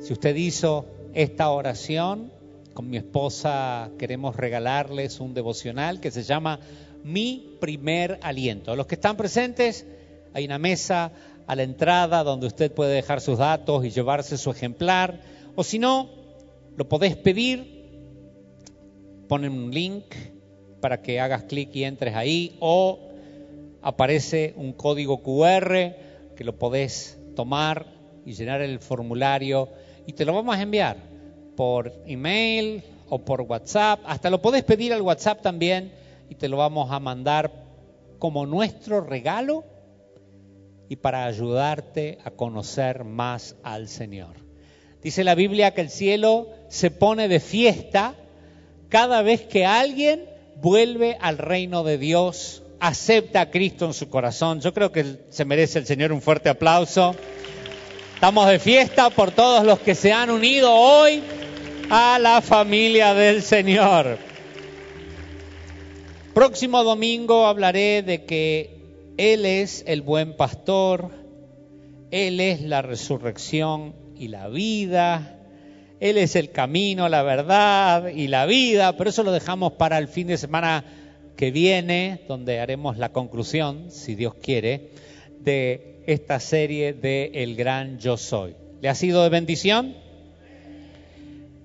[0.00, 2.30] Si usted hizo esta oración,
[2.74, 6.60] con mi esposa queremos regalarles un devocional que se llama
[7.02, 8.76] Mi primer aliento.
[8.76, 9.86] Los que están presentes,
[10.32, 11.12] hay una mesa
[11.46, 15.20] a la entrada donde usted puede dejar sus datos y llevarse su ejemplar.
[15.56, 16.08] O si no,
[16.76, 17.88] lo podés pedir,
[19.28, 20.04] ponen un link
[20.80, 23.00] para que hagas clic y entres ahí, o
[23.82, 25.74] aparece un código QR
[26.36, 27.86] que lo podés tomar
[28.24, 29.68] y llenar el formulario
[30.06, 30.96] y te lo vamos a enviar
[31.56, 34.00] por email o por WhatsApp.
[34.06, 35.92] Hasta lo podés pedir al WhatsApp también
[36.28, 37.52] y te lo vamos a mandar
[38.18, 39.64] como nuestro regalo
[40.88, 44.36] y para ayudarte a conocer más al Señor.
[45.02, 48.14] Dice la Biblia que el cielo se pone de fiesta
[48.88, 54.60] cada vez que alguien vuelve al reino de Dios, acepta a Cristo en su corazón.
[54.60, 57.14] Yo creo que se merece el Señor un fuerte aplauso.
[58.20, 61.22] Estamos de fiesta por todos los que se han unido hoy
[61.88, 64.18] a la familia del Señor.
[66.34, 68.76] Próximo domingo hablaré de que
[69.16, 71.12] Él es el buen pastor,
[72.10, 75.38] Él es la resurrección y la vida.
[75.98, 80.08] Él es el camino, la verdad y la vida, pero eso lo dejamos para el
[80.08, 80.84] fin de semana
[81.38, 84.90] que viene, donde haremos la conclusión, si Dios quiere,
[85.38, 88.56] de esta serie de El Gran Yo Soy.
[88.80, 89.94] ¿Le ha sido de bendición?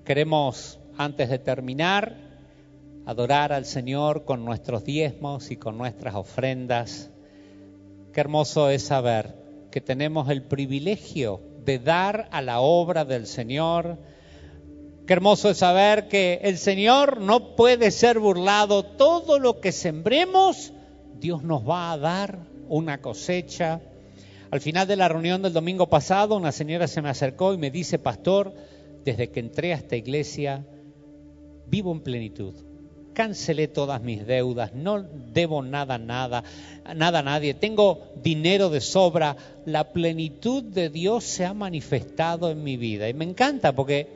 [0.04, 2.16] Queremos, antes de terminar,
[3.06, 7.10] adorar al Señor con nuestros diezmos y con nuestras ofrendas.
[8.14, 9.36] Qué hermoso es saber
[9.72, 13.98] que tenemos el privilegio de dar a la obra del Señor
[15.06, 18.84] Qué hermoso es saber que el Señor no puede ser burlado.
[18.84, 20.74] Todo lo que sembremos,
[21.20, 22.40] Dios nos va a dar
[22.70, 23.82] una cosecha.
[24.56, 27.72] Al final de la reunión del domingo pasado, una señora se me acercó y me
[27.72, 28.54] dice, pastor,
[29.04, 30.66] desde que entré a esta iglesia,
[31.68, 32.54] vivo en plenitud.
[33.14, 35.04] Cancelé todas mis deudas, no
[35.34, 36.46] debo nada, nada,
[36.96, 39.36] nada a nadie, tengo dinero de sobra.
[39.66, 43.10] La plenitud de Dios se ha manifestado en mi vida.
[43.10, 44.08] Y me encanta porque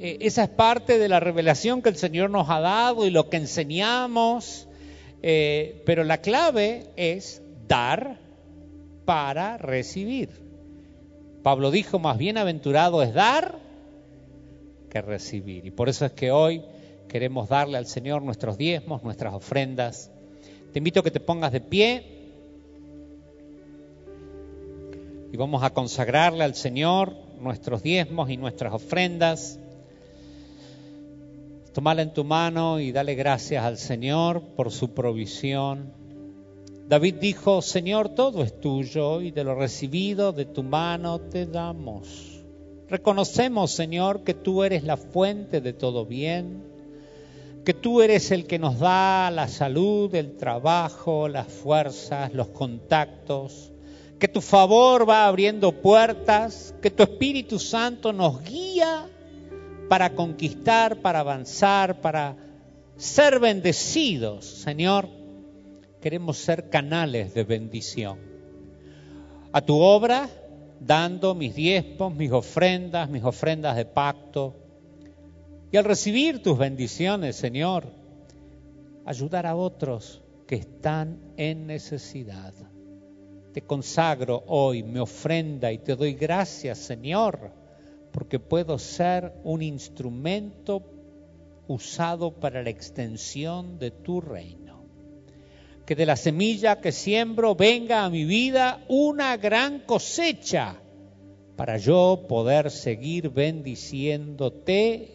[0.00, 3.30] eh, esa es parte de la revelación que el Señor nos ha dado y lo
[3.30, 4.66] que enseñamos,
[5.22, 8.21] eh, pero la clave es dar
[9.04, 10.30] para recibir.
[11.42, 13.58] Pablo dijo, más bienaventurado es dar
[14.88, 15.66] que recibir.
[15.66, 16.62] Y por eso es que hoy
[17.08, 20.10] queremos darle al Señor nuestros diezmos, nuestras ofrendas.
[20.72, 22.06] Te invito a que te pongas de pie
[25.32, 29.58] y vamos a consagrarle al Señor nuestros diezmos y nuestras ofrendas.
[31.72, 36.01] Tómala en tu mano y dale gracias al Señor por su provisión.
[36.88, 42.42] David dijo, Señor, todo es tuyo y de lo recibido de tu mano te damos.
[42.88, 46.62] Reconocemos, Señor, que tú eres la fuente de todo bien,
[47.64, 53.72] que tú eres el que nos da la salud, el trabajo, las fuerzas, los contactos,
[54.18, 59.08] que tu favor va abriendo puertas, que tu Espíritu Santo nos guía
[59.88, 62.36] para conquistar, para avanzar, para
[62.96, 65.21] ser bendecidos, Señor.
[66.02, 68.18] Queremos ser canales de bendición.
[69.52, 70.28] A tu obra,
[70.80, 74.54] dando mis diezmos, mis ofrendas, mis ofrendas de pacto.
[75.70, 77.86] Y al recibir tus bendiciones, Señor,
[79.06, 82.52] ayudar a otros que están en necesidad.
[83.54, 87.62] Te consagro hoy mi ofrenda y te doy gracias, Señor
[88.12, 90.82] porque puedo ser un instrumento
[91.66, 94.61] usado para la extensión de tu reino.
[95.86, 100.76] Que de la semilla que siembro venga a mi vida una gran cosecha
[101.56, 105.10] para yo poder seguir bendiciéndote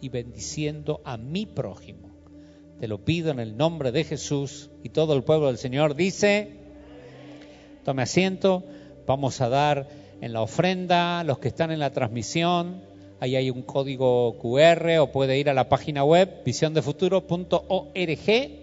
[0.00, 2.10] y bendiciendo a mi prójimo.
[2.80, 6.56] Te lo pido en el nombre de Jesús y todo el pueblo del Señor dice,
[7.84, 8.64] tome asiento,
[9.06, 9.88] vamos a dar
[10.20, 12.82] en la ofrenda, los que están en la transmisión,
[13.20, 18.61] ahí hay un código QR o puede ir a la página web visiondefuturo.org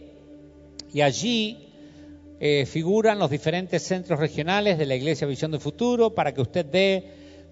[0.93, 1.69] y allí
[2.39, 6.65] eh, figuran los diferentes centros regionales de la Iglesia Visión de Futuro para que usted
[6.65, 7.03] dé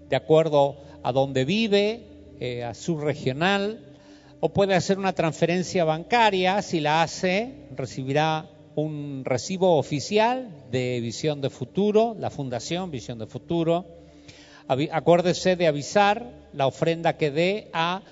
[0.08, 2.02] de acuerdo a donde vive,
[2.40, 3.84] eh, a su regional,
[4.40, 11.40] o puede hacer una transferencia bancaria, si la hace, recibirá un recibo oficial de Visión
[11.40, 13.84] de Futuro, la Fundación Visión de Futuro,
[14.92, 18.02] acuérdese de avisar la ofrenda que dé a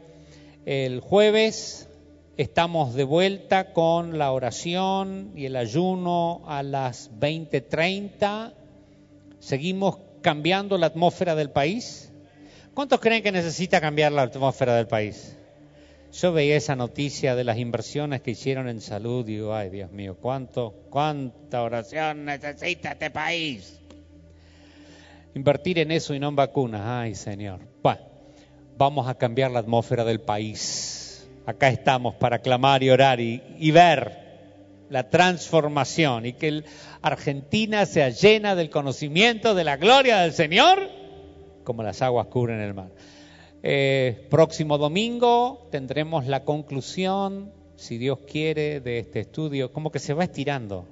[0.66, 1.88] El jueves
[2.36, 8.54] estamos de vuelta con la oración y el ayuno a las 20:30.
[9.38, 12.10] Seguimos cambiando la atmósfera del país.
[12.74, 15.36] ¿Cuántos creen que necesita cambiar la atmósfera del país?
[16.12, 19.92] Yo veía esa noticia de las inversiones que hicieron en salud y digo, ay Dios
[19.92, 23.80] mío, ¿cuánto, cuánta oración necesita este país?
[25.34, 27.60] Invertir en eso y no en vacunas, ay Señor.
[27.82, 28.00] Bueno,
[28.76, 31.28] vamos a cambiar la atmósfera del país.
[31.46, 34.30] Acá estamos para clamar y orar y, y ver
[34.90, 36.64] la transformación y que
[37.02, 40.90] Argentina sea llena del conocimiento de la gloria del Señor
[41.62, 42.90] como las aguas cubren el mar.
[43.62, 50.14] Eh, próximo domingo tendremos la conclusión, si Dios quiere, de este estudio, como que se
[50.14, 50.86] va estirando.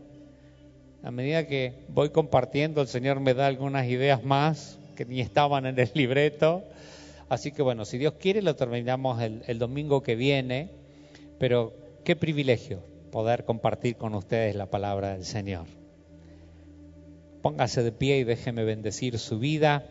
[1.02, 5.64] A medida que voy compartiendo, el Señor me da algunas ideas más que ni estaban
[5.64, 6.64] en el libreto.
[7.28, 10.70] Así que bueno, si Dios quiere, lo terminamos el, el domingo que viene.
[11.38, 11.72] Pero
[12.04, 12.80] qué privilegio
[13.12, 15.66] poder compartir con ustedes la palabra del Señor.
[17.42, 19.86] Póngase de pie y déjeme bendecir su vida.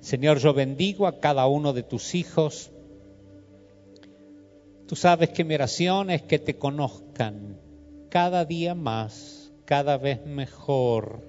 [0.00, 2.70] Señor, yo bendigo a cada uno de tus hijos.
[4.86, 7.58] Tú sabes que mi oración es que te conozcan
[8.08, 9.36] cada día más
[9.66, 11.20] cada vez mejor.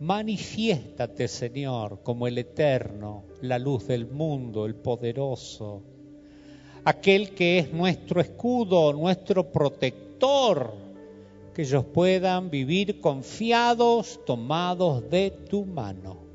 [0.00, 5.82] Manifiéstate, Señor, como el eterno, la luz del mundo, el poderoso,
[6.84, 10.74] aquel que es nuestro escudo, nuestro protector,
[11.54, 16.27] que ellos puedan vivir confiados, tomados de tu mano.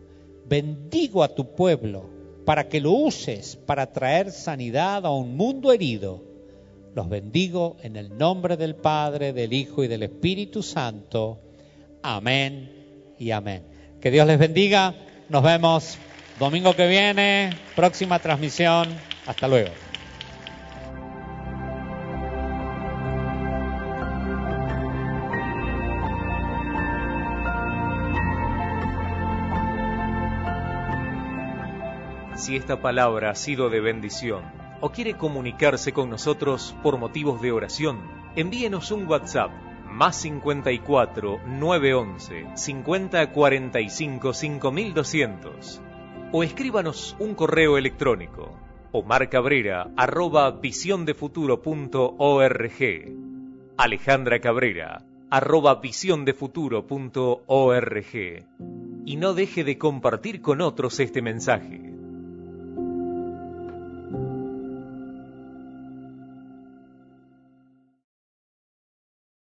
[0.45, 2.09] Bendigo a tu pueblo
[2.45, 6.21] para que lo uses para traer sanidad a un mundo herido.
[6.95, 11.39] Los bendigo en el nombre del Padre, del Hijo y del Espíritu Santo.
[12.03, 13.63] Amén y amén.
[14.01, 14.93] Que Dios les bendiga.
[15.29, 15.97] Nos vemos
[16.39, 18.89] domingo que viene, próxima transmisión.
[19.25, 19.92] Hasta luego.
[32.43, 34.43] Si esta palabra ha sido de bendición
[34.81, 38.01] o quiere comunicarse con nosotros por motivos de oración,
[38.35, 39.49] envíenos un WhatsApp
[39.89, 45.81] más 54 911 50 45 5200
[46.33, 48.59] o escríbanos un correo electrónico
[48.91, 52.79] Omar Cabrera arroba visiondefuturo.org
[53.77, 58.45] Alejandra Cabrera arroba visiondefuturo.org
[59.05, 61.92] y no deje de compartir con otros este mensaje.